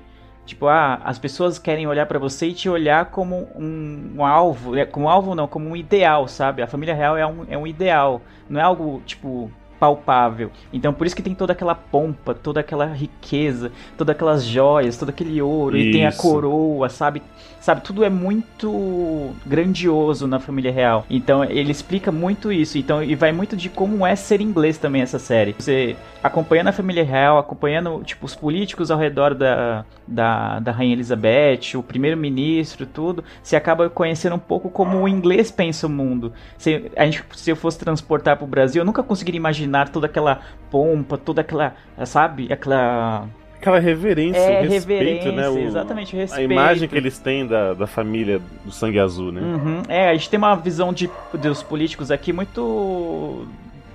Tipo, 0.51 0.67
ah, 0.67 1.01
as 1.05 1.17
pessoas 1.17 1.61
querem 1.61 1.87
olhar 1.87 2.07
pra 2.07 2.19
você 2.19 2.49
e 2.49 2.53
te 2.53 2.69
olhar 2.69 3.07
como 3.07 3.49
um, 3.55 4.15
um 4.17 4.27
alvo, 4.27 4.73
como 4.91 5.09
alvo 5.09 5.33
não, 5.33 5.47
como 5.47 5.69
um 5.69 5.77
ideal, 5.77 6.27
sabe? 6.27 6.61
A 6.61 6.67
família 6.67 6.93
real 6.93 7.17
é 7.17 7.25
um, 7.25 7.45
é 7.49 7.57
um 7.57 7.69
ideal, 7.69 8.21
não 8.49 8.59
é 8.61 8.65
algo, 8.65 9.01
tipo, 9.07 9.49
palpável. 9.81 10.51
Então, 10.71 10.93
por 10.93 11.07
isso 11.07 11.17
que 11.17 11.23
tem 11.23 11.35
toda 11.35 11.55
aquela 11.55 11.75
pompa, 11.75 12.35
toda 12.35 12.61
aquela 12.61 12.85
riqueza, 12.85 13.73
todas 13.97 14.15
aquelas 14.15 14.45
joias, 14.45 14.99
todo 14.99 15.09
aquele 15.09 15.41
ouro, 15.41 15.79
e 15.79 15.91
tem 15.91 16.05
a 16.05 16.11
Isso. 16.11 16.21
coroa, 16.21 16.91
sabe? 16.91 17.23
Sabe, 17.61 17.83
tudo 17.83 18.05
é 18.05 18.09
muito 18.09 19.35
grandioso 19.45 20.27
na 20.27 20.39
família 20.39 20.73
real. 20.73 21.05
Então, 21.11 21.45
ele 21.45 21.71
explica 21.71 22.11
muito 22.11 22.51
isso. 22.51 22.79
Então, 22.79 23.03
e 23.03 23.15
vai 23.15 23.33
muito 23.33 23.55
de 23.57 23.69
como 23.69 24.07
é 24.07 24.17
ser 24.17 24.41
inglês 24.41 24.79
também 24.79 25.03
essa 25.03 25.19
série. 25.19 25.55
Você 25.59 25.95
acompanhando 26.23 26.69
a 26.69 26.73
família 26.73 27.05
real, 27.05 27.39
acompanhando, 27.39 28.03
tipo, 28.05 28.25
os 28.25 28.35
políticos 28.35 28.91
ao 28.91 28.99
redor 28.99 29.35
da, 29.35 29.85
da, 30.07 30.59
da 30.61 30.73
Rainha 30.73 30.95
Elizabeth, 30.95 31.77
o 31.77 31.83
primeiro-ministro, 31.83 32.87
tudo, 32.87 33.25
você 33.43 33.57
acaba 33.57 33.89
conhecendo 33.91 34.37
um 34.37 34.39
pouco 34.39 34.71
como 34.71 34.99
o 34.99 35.09
inglês 35.09 35.51
pensa 35.51 35.87
o 35.87 35.91
mundo. 35.91 36.33
Se, 36.59 36.91
a 36.97 37.05
gente, 37.05 37.23
se 37.37 37.51
eu 37.51 37.57
fosse 37.57 37.79
transportar 37.79 38.37
pro 38.37 38.47
Brasil, 38.47 38.81
eu 38.81 38.87
nunca 38.87 39.03
conseguiria 39.03 39.39
imaginar 39.39 39.70
toda 39.89 40.07
aquela 40.07 40.41
pompa, 40.71 41.17
toda 41.19 41.41
aquela, 41.41 41.75
sabe, 42.05 42.53
aquela... 42.53 43.27
Aquela 43.59 43.79
reverência, 43.79 44.39
É, 44.41 44.61
o 44.67 44.71
respeito, 44.71 45.03
reverência, 45.03 45.33
né? 45.33 45.49
O- 45.51 45.59
exatamente, 45.59 46.15
o 46.15 46.19
A 46.19 46.23
respeito. 46.23 46.51
imagem 46.53 46.89
que 46.89 46.97
eles 46.97 47.19
têm 47.19 47.47
da, 47.47 47.75
da 47.75 47.87
família 47.87 48.41
do 48.65 48.73
sangue 48.73 48.99
azul, 48.99 49.31
né? 49.31 49.41
Uhum. 49.43 49.83
É, 49.87 50.09
a 50.09 50.15
gente 50.15 50.31
tem 50.31 50.39
uma 50.39 50.55
visão 50.57 50.95
de, 50.95 51.11
dos 51.35 51.63
políticos 51.63 52.11
aqui 52.11 52.33
muito 52.33 53.47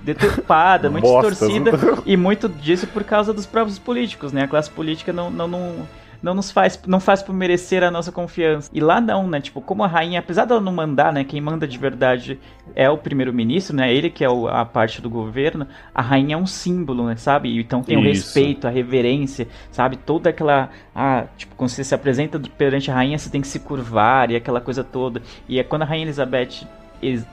deturpada, 0.04 0.88
muito 0.92 1.04
Bostas. 1.06 1.40
distorcida, 1.50 1.72
e 2.06 2.16
muito 2.16 2.48
disso 2.48 2.86
por 2.86 3.04
causa 3.04 3.34
dos 3.34 3.48
próprios 3.48 3.80
políticos, 3.80 4.32
né? 4.32 4.44
A 4.44 4.48
classe 4.48 4.70
política 4.70 5.12
não, 5.12 5.32
não, 5.32 5.48
não, 5.48 5.76
não 6.26 6.34
nos 6.34 6.50
faz, 6.50 6.80
não 6.88 7.00
faz 7.00 7.22
por 7.22 7.34
merecer 7.36 7.84
a 7.84 7.92
nossa 7.92 8.12
confiança. 8.12 8.68
E 8.74 8.82
lá 8.82 9.00
não, 9.00 9.28
né? 9.28 9.40
Tipo, 9.40 9.62
como 9.62 9.84
a 9.84 9.88
rainha, 9.88 10.20
apesar 10.20 10.46
dela 10.46 10.60
não 10.60 10.72
mandar, 10.74 11.14
né? 11.14 11.24
Quem 11.24 11.40
manda 11.40 11.68
de 11.68 11.78
verdade 11.78 12.40
é 12.74 12.90
o 12.90 12.98
primeiro-ministro, 12.98 13.76
né? 13.76 13.94
Ele 13.94 14.10
que 14.10 14.26
é 14.26 14.30
o- 14.30 14.48
a 14.48 14.66
parte 14.66 15.00
do 15.04 15.10
governo. 15.10 15.68
A 15.94 16.02
rainha 16.02 16.34
é 16.34 16.38
um 16.38 16.48
símbolo, 16.48 17.06
né? 17.06 17.16
Sabe? 17.16 17.56
Então 17.60 17.84
tem 17.84 17.96
o 17.96 18.00
Isso. 18.02 18.26
respeito, 18.26 18.68
a 18.68 18.72
reverência, 18.72 19.48
sabe? 19.72 19.98
Toda 19.98 20.32
aquela. 20.32 20.72
Ah, 20.96 21.26
tipo, 21.38 21.56
quando 21.56 21.70
você 21.70 21.84
se 21.84 21.94
apresenta 21.94 22.42
perante 22.58 22.90
a 22.90 22.96
rainha, 22.96 23.20
você 23.20 23.30
tem 23.30 23.40
que 23.42 23.48
se 23.48 23.60
curvar 23.60 24.32
e 24.32 24.36
aquela 24.36 24.60
coisa 24.60 24.84
toda. 24.84 25.22
E 25.48 25.60
é 25.60 25.64
quando 25.64 25.84
a 25.84 25.86
rainha 25.86 26.06
Elizabeth 26.06 26.66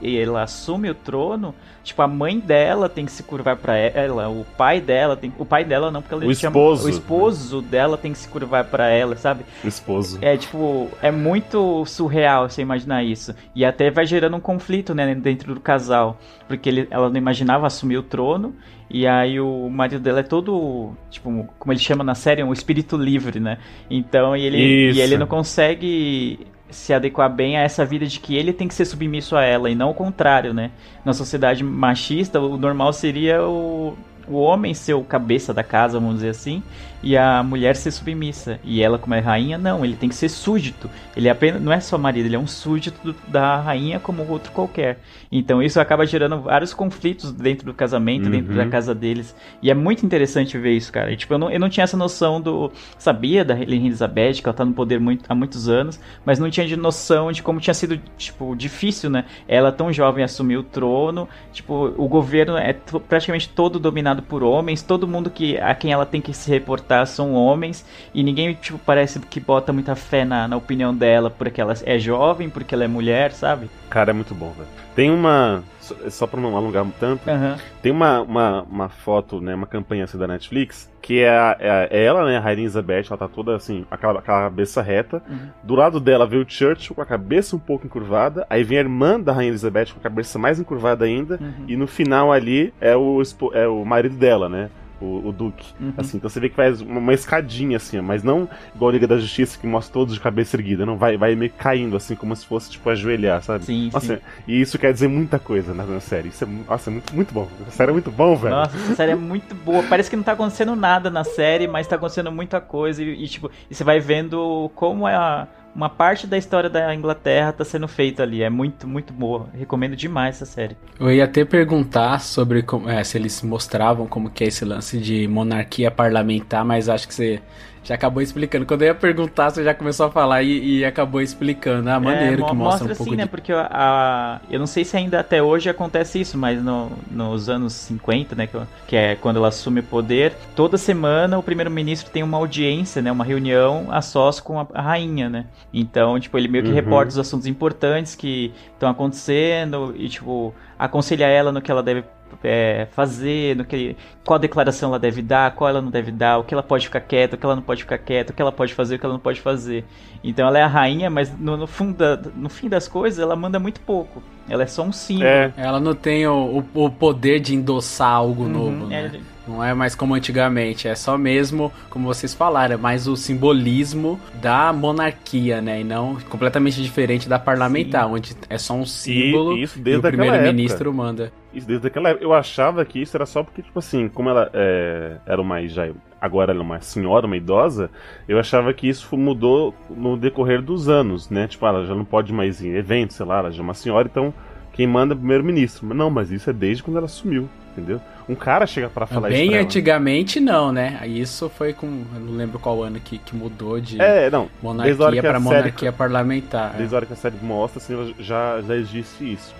ela 0.03 0.43
assume 0.43 0.91
o 0.91 0.95
trono, 0.95 1.55
tipo, 1.83 2.01
a 2.03 2.09
mãe 2.09 2.39
dela 2.39 2.89
tem 2.89 3.05
que 3.07 3.13
se 3.13 3.23
curvar 3.23 3.57
pra 3.57 3.77
ela, 3.77 4.29
o 4.29 4.45
pai 4.57 4.81
dela 4.81 5.17
tem. 5.17 5.33
O 5.39 5.45
pai 5.45 5.65
dela 5.65 5.91
não, 5.91 6.01
porque 6.03 6.15
ela 6.15 6.25
O 6.25 6.35
chama- 6.35 6.51
esposo. 6.57 6.87
o 6.87 6.89
esposo 6.91 7.63
dela 7.63 7.97
tem 7.99 8.13
que 8.13 8.19
se 8.19 8.29
curvar 8.29 8.65
pra 8.65 8.89
ela, 8.89 9.17
sabe? 9.17 9.45
O 9.65 9.69
esposo. 9.69 10.19
É, 10.23 10.37
tipo, 10.37 10.89
é 11.01 11.11
muito 11.11 11.85
surreal 11.87 12.49
você 12.49 12.63
imaginar 12.63 13.03
isso. 13.05 13.35
E 13.55 13.65
até 13.65 13.91
vai 13.91 14.07
gerando 14.07 14.37
um 14.37 14.41
conflito, 14.41 14.95
né, 14.95 15.15
dentro 15.15 15.55
do 15.55 15.61
casal. 15.61 16.19
Porque 16.49 16.69
ele, 16.69 16.87
ela 16.91 17.09
não 17.09 17.17
imaginava 17.17 17.67
assumir 17.67 17.97
o 17.97 18.03
trono. 18.03 18.55
E 18.95 19.07
aí 19.07 19.41
o 19.41 19.71
marido 19.71 20.01
dela 20.03 20.21
é 20.21 20.23
todo, 20.23 20.93
tipo, 21.11 21.49
como 21.59 21.73
ele 21.73 21.79
chama 21.81 22.05
na 22.05 22.15
série, 22.15 22.43
um 22.45 22.53
espírito 22.53 22.95
livre, 22.95 23.41
né? 23.41 23.57
Então, 23.89 24.37
e 24.37 24.45
ele, 24.45 24.59
Isso. 24.91 24.99
e 24.99 25.03
ele 25.03 25.17
não 25.17 25.27
consegue 25.27 26.41
se 26.73 26.93
adequar 26.93 27.31
bem 27.31 27.57
a 27.57 27.63
essa 27.63 27.85
vida 27.85 28.07
de 28.07 28.19
que 28.19 28.37
ele 28.37 28.53
tem 28.53 28.67
que 28.67 28.75
ser 28.75 28.85
submisso 28.85 29.37
a 29.37 29.43
ela 29.43 29.71
e 29.71 29.75
não 29.75 29.91
o 29.91 29.95
contrário, 29.95 30.53
né? 30.53 30.71
Na 31.05 31.13
sociedade 31.13 31.63
machista, 31.63 32.41
o 32.41 32.57
normal 32.57 32.93
seria 32.93 33.43
o, 33.43 33.97
o 34.29 34.37
homem 34.37 34.75
ser 34.75 34.95
o 34.95 35.03
cabeça 35.03 35.53
da 35.55 35.63
casa, 35.63 35.99
vamos 35.99 36.17
dizer 36.17 36.31
assim, 36.31 36.63
e 37.03 37.17
a 37.17 37.43
mulher 37.43 37.75
ser 37.77 37.91
submissa. 37.91 38.61
E 38.63 38.81
ela, 38.83 38.99
como 38.99 39.15
é 39.15 39.19
rainha, 39.19 39.59
não, 39.59 39.85
ele 39.85 39.97
tem 39.97 40.09
que 40.09 40.15
ser 40.15 40.29
súdito. 40.29 40.89
Ele 41.17 41.27
é 41.29 41.31
apenas, 41.31 41.61
não 41.61 41.73
é 41.73 41.81
só 41.81 41.99
marido, 41.99 42.27
ele 42.27 42.37
é 42.37 42.39
um 42.39 42.47
súdito 42.47 43.15
da 43.27 43.57
rainha 43.61 43.99
como 43.99 44.27
outro 44.29 44.53
qualquer. 44.53 45.01
Então 45.31 45.63
isso 45.63 45.81
acaba 45.81 46.07
gerando 46.07 46.41
vários 46.43 46.73
conflitos 46.73 47.33
dentro 47.33 47.67
do 47.67 47.75
casamento, 47.75 48.29
dentro 48.31 48.51
Uhum. 48.53 48.57
da 48.59 48.67
casa 48.67 48.95
deles. 48.95 49.35
E 49.63 49.71
é 49.71 49.75
muito 49.75 50.05
interessante 50.05 50.57
ver 50.59 50.73
isso, 50.77 50.93
cara. 50.93 51.11
E, 51.11 51.17
tipo, 51.17 51.33
eu 51.35 51.39
não, 51.39 51.51
eu 51.51 51.59
não 51.59 51.69
tinha 51.69 51.85
essa 51.85 51.97
noção 51.97 52.41
do. 52.41 52.71
Sabia 52.99 53.45
da 53.45 53.55
Rainha 53.55 53.87
Elizabeth, 53.87 54.35
que 54.35 54.47
ela 54.47 54.55
tá 54.55 54.65
no 54.65 54.73
poder 54.75 55.01
muito, 55.01 55.25
há 55.29 55.35
muitos 55.35 55.69
anos, 55.69 55.99
mas 56.25 56.39
não 56.39 56.51
tinha 56.51 56.67
de 56.67 56.77
noção 56.77 57.33
de 57.33 57.43
como 57.43 57.59
tinha 57.61 57.75
sido, 57.75 57.99
tipo, 58.17 58.55
difícil, 58.55 59.09
né? 59.11 59.25
Ela 59.49 59.73
tão 59.73 59.93
jovem 59.93 60.23
assumir 60.23 60.57
o 60.57 60.63
trono. 60.63 61.29
Tipo, 61.53 61.93
o 61.97 62.07
governo 62.09 62.57
é 62.57 62.73
praticamente 63.09 63.49
todo 63.49 63.79
dominado 63.79 64.12
por 64.21 64.43
homens, 64.43 64.83
todo 64.83 65.09
mundo 65.09 65.31
que 65.31 65.57
a 65.57 65.75
quem 65.75 65.93
ela 65.93 66.05
tem 66.05 66.21
que 66.21 66.35
se 66.35 66.51
reportar 66.51 67.07
são 67.07 67.33
homens, 67.33 67.87
e 68.13 68.23
ninguém, 68.23 68.53
tipo, 68.53 68.79
parece 68.79 69.19
que 69.21 69.41
bota 69.41 69.73
muita 69.73 69.95
fé 69.95 70.25
na, 70.25 70.47
na 70.47 70.57
opinião 70.57 70.95
dela 70.95 71.31
porque 71.31 71.61
ela 71.61 71.75
é 71.85 71.99
jovem, 71.99 72.51
porque 72.51 72.75
ela 72.75 72.85
é 72.85 72.89
mulher, 72.89 73.33
sabe? 73.33 73.71
Cara, 73.89 74.11
é 74.11 74.13
muito 74.13 74.35
bom, 74.35 74.51
velho. 74.51 74.69
Tem 74.95 75.11
uma. 75.11 75.63
Só, 76.05 76.11
só 76.11 76.27
pra 76.27 76.41
não 76.41 76.57
alongar 76.57 76.85
tanto, 76.99 77.29
Aham. 77.29 77.57
tem 77.83 77.91
uma, 77.93 78.21
uma, 78.23 78.63
uma 78.63 78.89
foto, 78.89 79.41
né? 79.41 79.55
Uma 79.55 79.67
campanha 79.67 80.05
assim 80.05 80.19
da 80.19 80.27
Netflix, 80.27 80.91
que 81.01 81.21
é, 81.21 81.29
a- 81.29 81.57
é, 81.59 81.71
a- 81.71 81.89
é 81.91 82.05
ela, 82.05 82.25
né? 82.27 82.37
A 82.37 82.41
Rainha 82.41 82.61
Elizabeth, 82.63 83.05
ela 83.09 83.17
tá 83.19 83.29
toda 83.29 83.55
assim, 83.57 83.85
aquela, 83.91 84.19
aquela 84.21 84.43
cabeça 84.43 84.81
reta. 84.83 85.23
Uhum. 85.29 85.39
Do 85.63 85.75
lado 85.75 86.01
dela 86.01 86.27
vem 86.27 86.41
o 86.41 86.45
Churchill 86.49 86.95
com 86.95 87.03
a 87.03 87.07
cabeça 87.07 87.55
um 87.57 87.59
pouco 87.59 87.87
encurvada. 87.87 88.47
Aí 88.49 88.63
vem 88.65 88.79
a 88.79 88.83
irmã 88.83 89.19
da 89.21 89.33
Rainha 89.33 89.51
Elizabeth 89.51 89.87
com 89.93 90.01
a 90.01 90.03
cabeça 90.03 90.39
mais 90.39 90.59
encurvada 90.61 91.05
ainda. 91.05 91.39
Uhum. 91.41 91.65
E 91.69 91.77
no 91.77 91.87
final 91.87 92.33
ali 92.33 92.73
é 92.81 92.97
o, 92.97 93.21
é 93.53 93.67
o 93.67 93.85
marido 93.85 94.17
dela, 94.17 94.49
né? 94.49 94.71
O, 95.03 95.29
o 95.29 95.33
Duque. 95.33 95.73
Uhum. 95.81 95.93
Assim, 95.97 96.17
então 96.17 96.31
você 96.31 96.39
vê 96.39 96.49
que 96.49 96.55
faz 96.55 96.81
uma, 96.81 96.99
uma 97.01 97.13
escadinha, 97.13 97.77
assim, 97.77 98.01
mas 98.01 98.23
não 98.23 98.49
igual 98.75 98.91
a 98.91 98.93
Liga 98.93 99.07
da 99.07 99.19
Justiça 99.19 99.59
que 99.59 99.67
mostra 99.67 99.93
todos 99.93 100.15
de 100.15 100.21
cabeça 100.21 100.57
erguida. 100.57 100.87
Não, 100.87 100.97
vai, 100.97 101.17
vai 101.17 101.35
meio 101.35 101.53
caindo, 101.59 101.97
assim, 101.97 102.15
como 102.15 102.35
se 102.37 102.47
fosse, 102.47 102.71
tipo, 102.71 102.89
ajoelhar, 102.89 103.43
sabe? 103.43 103.65
Sim, 103.65 103.91
Nossa, 103.93 104.17
sim. 104.17 104.23
e 104.47 104.61
isso 104.61 104.79
quer 104.79 104.93
dizer 104.93 105.09
muita 105.09 105.39
coisa 105.39 105.75
na, 105.75 105.85
na 105.85 106.01
série. 106.01 106.29
Isso 106.29 106.45
é, 106.45 106.47
nossa, 106.69 106.91
é 106.91 106.93
muito, 106.93 107.15
muito 107.15 107.35
bom. 107.35 107.49
A 107.67 107.71
série 107.71 107.91
é 107.91 107.93
muito 107.93 108.11
bom, 108.11 108.37
velho. 108.37 108.55
Nossa, 108.55 108.77
essa 108.77 108.95
série 108.95 109.13
é 109.13 109.17
muito 109.17 109.55
boa. 109.55 109.83
Parece 109.85 110.09
que 110.09 110.17
não 110.17 110.23
tá 110.23 110.33
acontecendo 110.33 110.77
nada 110.77 111.11
na 111.11 111.25
série, 111.25 111.67
mas 111.67 111.87
tá 111.87 111.97
acontecendo 111.97 112.31
muita 112.31 112.61
coisa. 112.61 113.03
E, 113.03 113.25
e, 113.25 113.29
tipo, 113.29 113.51
e 113.71 113.75
você 113.75 113.83
vai 113.85 113.99
vendo 114.01 114.71
como 114.75 115.09
é 115.09 115.15
a- 115.15 115.47
uma 115.75 115.89
parte 115.89 116.27
da 116.27 116.37
história 116.37 116.69
da 116.69 116.95
Inglaterra 116.95 117.53
tá 117.53 117.65
sendo 117.65 117.89
feita 117.89 118.23
ali. 118.23 118.43
É 118.43 118.51
muito, 118.51 118.87
muito 118.87 119.13
boa. 119.13 119.49
Recomendo 119.55 119.97
demais 119.97 120.37
essa 120.37 120.47
série. 120.47 120.77
Eu 121.01 121.11
ia 121.11 121.25
até 121.25 121.45
perguntar 121.45 122.21
sobre 122.21 122.63
como, 122.63 122.89
é, 122.89 123.03
se 123.03 123.17
eles 123.17 123.43
mostravam 123.43 124.07
como 124.07 124.31
que 124.31 124.45
é 124.45 124.49
esse 124.49 124.65
lance 124.65 124.99
de 124.99 125.27
monarquia 125.27 125.91
parlamentar, 125.91 126.65
mas 126.65 126.89
acho 126.89 127.09
que 127.09 127.15
você 127.15 127.43
já 127.85 127.95
acabou 127.97 128.23
explicando. 128.23 128.65
Quando 128.65 128.83
eu 128.83 128.87
ia 128.89 128.95
perguntar, 128.95 129.51
você 129.51 129.65
já 129.65 129.75
começou 129.75 130.07
a 130.07 130.11
falar 130.11 130.43
e, 130.43 130.79
e 130.79 130.85
acabou 130.85 131.21
explicando. 131.21 131.89
Ah, 131.91 131.99
maneiro 131.99 132.43
É, 132.43 132.45
que 132.45 132.55
mostra, 132.55 132.87
um 132.87 132.95
sim, 132.95 132.97
pouco 132.97 133.15
né? 133.17 133.25
de... 133.25 133.29
Porque 133.29 133.53
a, 133.53 133.69
a- 133.73 134.41
eu 134.51 134.59
não 134.59 134.67
sei 134.67 134.85
se 134.85 134.97
ainda 134.97 135.19
até 135.21 135.43
hoje 135.43 135.69
acontece 135.69 136.21
isso, 136.21 136.39
mas 136.39 136.63
no- 136.63 136.93
nos 137.11 137.49
anos 137.49 137.73
50, 137.73 138.35
né? 138.37 138.47
Que, 138.47 138.59
que 138.87 138.97
é 138.97 139.17
quando 139.17 139.37
ela 139.39 139.49
assume 139.49 139.81
o 139.81 139.83
poder, 139.83 140.33
toda 140.55 140.79
semana 140.79 141.39
o 141.39 141.43
primeiro-ministro 141.43 142.11
tem 142.11 142.23
uma 142.23 142.39
audiência, 142.39 143.03
né? 143.03 143.11
Uma 143.11 143.25
reunião 143.25 143.89
a 143.91 144.01
sós 144.01 144.39
com 144.41 144.61
a, 144.61 144.67
a 144.75 144.81
rainha, 144.83 145.29
né? 145.29 145.47
Então, 145.73 146.19
tipo, 146.21 146.39
ele 146.39 146.49
meio 146.49 146.63
que 146.65 146.71
Uhum. 146.71 146.77
reporta 146.77 147.09
os 147.11 147.19
assuntos 147.19 147.47
importantes 147.47 148.15
que 148.15 148.53
estão 148.75 148.89
acontecendo 148.91 149.95
e, 149.97 150.09
tipo, 150.09 150.55
aconselha 150.79 151.27
ela 151.27 151.53
no 151.53 151.61
que 151.61 151.71
ela 151.71 151.83
deve 151.83 152.05
é, 152.43 152.87
fazer, 152.93 153.57
no 153.57 153.65
que, 153.65 153.97
qual 154.25 154.39
declaração 154.39 154.89
ela 154.91 154.99
deve 154.99 155.23
dar, 155.23 155.55
qual 155.55 155.71
ela 155.71 155.81
não 155.83 155.91
deve 155.91 156.11
dar, 156.13 156.39
o 156.39 156.45
que 156.45 156.55
ela 156.55 156.63
pode 156.63 156.87
ficar 156.87 157.01
quieta, 157.01 157.37
o 157.37 157.39
que 157.39 157.45
ela 157.47 157.57
não 157.57 157.63
pode 157.63 157.83
ficar 157.83 157.99
quieta, 157.99 158.33
o 158.33 158.35
que 158.37 158.43
ela 158.43 158.53
pode 158.53 158.75
fazer, 158.75 158.97
o 158.97 158.99
que 158.99 159.05
ela 159.07 159.15
não 159.15 159.21
pode 159.21 159.41
fazer. 159.41 159.85
Então 160.23 160.47
ela 160.47 160.59
é 160.59 160.63
a 160.63 160.67
rainha, 160.69 161.11
mas 161.11 161.37
no, 161.39 161.57
no, 161.57 161.67
fundo 161.67 161.97
da- 161.97 162.31
no 162.35 162.49
fim 162.49 162.69
das 162.69 162.89
coisas 162.89 163.19
ela 163.19 163.37
manda 163.37 163.59
muito 163.59 163.81
pouco. 163.81 164.23
Ela 164.49 164.63
é 164.65 164.67
só 164.67 164.83
um 164.83 164.93
símbolo. 164.93 165.27
É, 165.27 165.53
Ela 165.57 165.79
não 165.81 165.95
tem 165.95 166.27
o, 166.27 166.65
o- 166.75 166.85
o 166.85 166.91
poder 166.91 167.41
de 167.41 167.55
endossar 167.55 168.11
algo 168.11 168.43
Uhum, 168.45 168.49
novo, 168.49 168.93
é, 168.93 169.03
né? 169.09 169.21
Não 169.47 169.63
é 169.63 169.75
mais 169.75 169.95
como 169.95 170.15
antigamente, 170.15 170.87
é 170.87 170.95
só 170.95 171.19
mesmo, 171.19 171.73
como 171.91 172.07
vocês 172.07 172.33
falaram, 172.33 172.75
é 172.75 172.77
mais 172.77 173.09
o 173.09 173.17
simbolismo 173.17 174.21
da 174.41 174.73
monarquia, 174.73 175.61
né? 175.61 175.81
E 175.81 175.85
não 175.85 176.17
completamente 176.29 176.83
diferente 176.83 177.29
da 177.29 177.39
parlamentar, 177.39 178.07
onde 178.07 178.37
é 178.49 178.59
só 178.59 178.75
um 178.75 178.87
símbolo 178.87 179.57
isso 179.59 179.79
e, 179.79 179.83
desde 179.83 180.05
o 180.05 180.09
aquela 180.09 180.25
primeiro-ministro 180.25 180.93
manda. 180.93 181.33
Isso 181.53 181.67
desde 181.67 181.87
aquela 181.87 182.11
época. 182.11 182.25
Eu 182.25 182.33
achava 182.33 182.85
que 182.85 183.01
isso 183.01 183.17
era 183.17 183.27
só 183.27 183.43
porque, 183.43 183.63
tipo 183.63 183.79
assim, 183.79 184.09
como 184.09 184.31
ela 184.31 184.51
é, 184.55 185.17
era 185.27 185.41
uma 185.41 185.67
já 185.67 185.89
agora 186.21 186.53
ela 186.53 186.61
é 186.61 186.63
uma 186.63 186.81
senhora, 186.81 187.27
uma 187.27 187.37
idosa, 187.37 187.91
eu 188.29 188.39
achava 188.39 188.73
que 188.73 188.89
isso 188.89 189.17
mudou 189.17 189.75
no 189.91 190.17
decorrer 190.17 190.63
dos 190.63 190.89
anos, 190.89 191.29
né? 191.29 191.49
Tipo, 191.49 191.67
ela 191.67 191.85
já 191.85 191.97
não 191.97 192.05
pode 192.05 192.33
mais 192.33 192.61
ir 192.61 192.69
em 192.69 192.77
eventos, 192.77 193.17
sei 193.17 193.27
lá, 193.27 193.41
ela 193.41 193.51
já 193.51 193.59
é 193.59 193.65
uma 193.65 193.75
senhora, 193.75 194.09
então 194.09 194.33
quem 194.73 194.87
manda 194.87 195.15
é 195.15 195.17
o 195.17 195.19
primeiro-ministro. 195.19 195.85
Não, 195.93 196.09
mas 196.09 196.31
isso 196.31 196.49
é 196.49 196.53
desde 196.53 196.81
quando 196.81 196.97
ela 196.97 197.07
assumiu, 197.07 197.49
entendeu? 197.73 198.01
Um 198.29 198.35
cara 198.35 198.67
chega 198.67 198.89
pra 198.89 199.07
falar 199.07 199.31
isso 199.31 199.39
Bem 199.39 199.49
pra 199.49 199.57
ela. 199.59 199.65
antigamente 199.67 200.39
não, 200.41 200.71
né? 200.73 201.01
Isso 201.07 201.49
foi 201.49 201.73
com, 201.73 201.87
eu 202.15 202.21
não 202.21 202.33
lembro 202.35 202.59
qual 202.59 202.83
ano 202.83 203.01
que, 203.01 203.19
que 203.19 203.35
mudou 203.35 203.81
de 203.81 204.01
É, 204.01 204.31
não. 204.31 204.49
monarquia 204.63 204.95
que 204.97 205.03
a 205.19 205.23
para 205.23 205.33
série- 205.41 205.41
monarquia 205.41 205.93
parlamentar. 205.93 206.75
Desde 206.77 206.95
a 206.95 206.97
hora 206.99 207.07
que 207.07 207.13
a 207.13 207.17
série 207.17 207.37
mostra, 207.43 207.79
assim, 207.83 208.15
já, 208.21 208.61
já 208.63 208.77
existe 208.77 209.33
isso. 209.33 209.55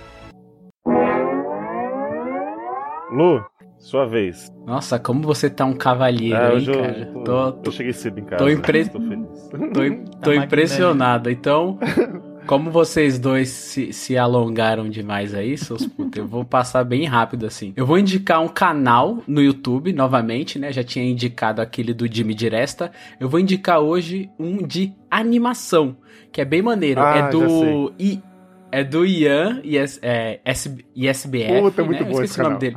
Lu, 3.11 3.45
sua 3.79 4.07
vez. 4.07 4.51
Nossa, 4.67 4.99
como 4.99 5.23
você 5.23 5.51
tá 5.51 5.65
um 5.65 5.75
cavalheiro, 5.75 6.37
Ah, 6.37 6.55
hein, 6.55 6.65
cara? 6.65 6.99
eu 6.99 7.07
tô- 7.13 7.25
Tô, 7.25 7.53
tô, 7.53 7.69
eu 7.69 7.73
cheguei 7.73 7.93
cedo 7.93 8.19
em 8.21 8.25
casa. 8.25 8.43
tô 8.45 8.49
impre- 8.49 8.89
Tô 8.89 9.01
feliz. 9.01 9.49
tô, 9.51 9.59
Tá 10.19 10.21
tô 10.23 10.33
impressionado. 10.33 11.29
Então, 11.31 11.79
como 12.47 12.71
vocês 12.71 13.19
dois 13.19 13.49
se, 13.49 13.93
se 13.93 14.17
alongaram 14.17 14.89
demais 14.89 15.35
aí, 15.35 15.57
seus 15.57 15.87
putos, 15.87 16.19
eu 16.19 16.27
vou 16.27 16.45
passar 16.45 16.85
bem 16.85 17.05
rápido 17.05 17.47
assim. 17.47 17.73
Eu 17.77 17.87
vou 17.87 17.99
indicar 17.99 18.41
um 18.41 18.49
canal 18.49 19.23
no 19.27 19.41
YouTube, 19.41 19.93
novamente, 19.93 20.59
né? 20.59 20.73
Já 20.73 20.83
tinha 20.83 21.05
indicado 21.05 21.61
aquele 21.61 21.95
do 21.95 22.13
Jimmy 22.13 22.35
Diresta. 22.35 22.91
Eu 23.19 23.29
vou 23.29 23.41
indicar 23.41 23.81
hoje 23.81 24.31
um 24.39 24.59
de 24.67 24.93
animação, 25.11 25.97
que 26.31 26.41
é 26.41 26.45
bem 26.45 26.63
maneiro. 26.63 27.01
Ah, 27.01 27.17
é 27.17 27.29
do. 27.31 27.93
I, 27.99 28.21
é 28.73 28.83
do 28.83 29.05
Ian 29.05 29.61
IS, 29.63 30.01
é, 30.03 30.41
S, 30.45 30.75
ISBF. 30.97 31.61
Puta, 31.61 31.83
é 31.83 31.85
muito 31.85 32.03
né? 32.03 32.11
bom 32.11 32.19
Eu 32.19 32.25
esse 32.25 32.33
esqueci 32.33 32.41
o 32.41 32.45
nome 32.45 32.59
dele. 32.59 32.77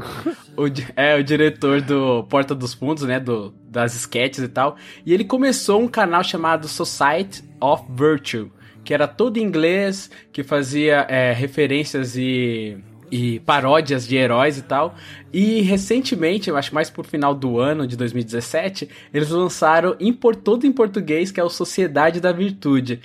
O, 0.58 0.66
é 0.96 1.16
o 1.16 1.24
diretor 1.24 1.82
do 1.82 2.24
Porta 2.26 2.54
dos 2.54 2.74
Fundos, 2.74 3.04
né? 3.04 3.20
Do, 3.20 3.54
das 3.70 3.96
sketches 3.96 4.44
e 4.44 4.48
tal. 4.50 4.76
E 5.06 5.14
ele 5.14 5.24
começou 5.24 5.82
um 5.82 5.88
canal 5.88 6.24
chamado 6.24 6.68
Society 6.68 7.44
of 7.62 7.84
Virtue, 7.90 8.52
que 8.86 8.94
era 8.94 9.08
todo 9.08 9.36
em 9.38 9.42
inglês, 9.44 10.10
que 10.32 10.44
fazia 10.44 11.06
é, 11.10 11.34
referências 11.34 12.16
e, 12.16 12.78
e 13.12 13.40
paródias 13.42 14.08
de 14.08 14.16
heróis 14.16 14.58
e 14.58 14.62
tal. 14.62 14.96
E 15.34 15.60
recentemente, 15.62 16.50
eu 16.50 16.56
acho 16.56 16.74
mais 16.74 16.90
pro 16.90 17.04
final 17.04 17.34
do 17.36 17.60
ano 17.60 17.86
de 17.86 17.98
2017, 17.98 18.88
eles 19.14 19.30
lançaram 19.30 19.96
em, 20.00 20.14
por- 20.14 20.36
todo 20.36 20.66
em 20.66 20.72
português, 20.72 21.32
que 21.32 21.40
é 21.40 21.44
o 21.44 21.50
Sociedade 21.50 22.22
da 22.22 22.32
Virtude. 22.32 23.02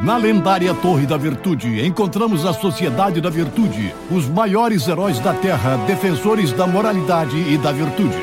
Na 0.00 0.16
lendária 0.16 0.72
Torre 0.72 1.04
da 1.04 1.18
Virtude, 1.18 1.84
encontramos 1.86 2.46
a 2.46 2.54
Sociedade 2.54 3.20
da 3.20 3.28
Virtude, 3.28 3.94
os 4.10 4.26
maiores 4.26 4.88
heróis 4.88 5.20
da 5.20 5.34
Terra, 5.34 5.76
defensores 5.86 6.52
da 6.54 6.66
moralidade 6.66 7.36
e 7.36 7.58
da 7.58 7.70
virtude. 7.70 8.16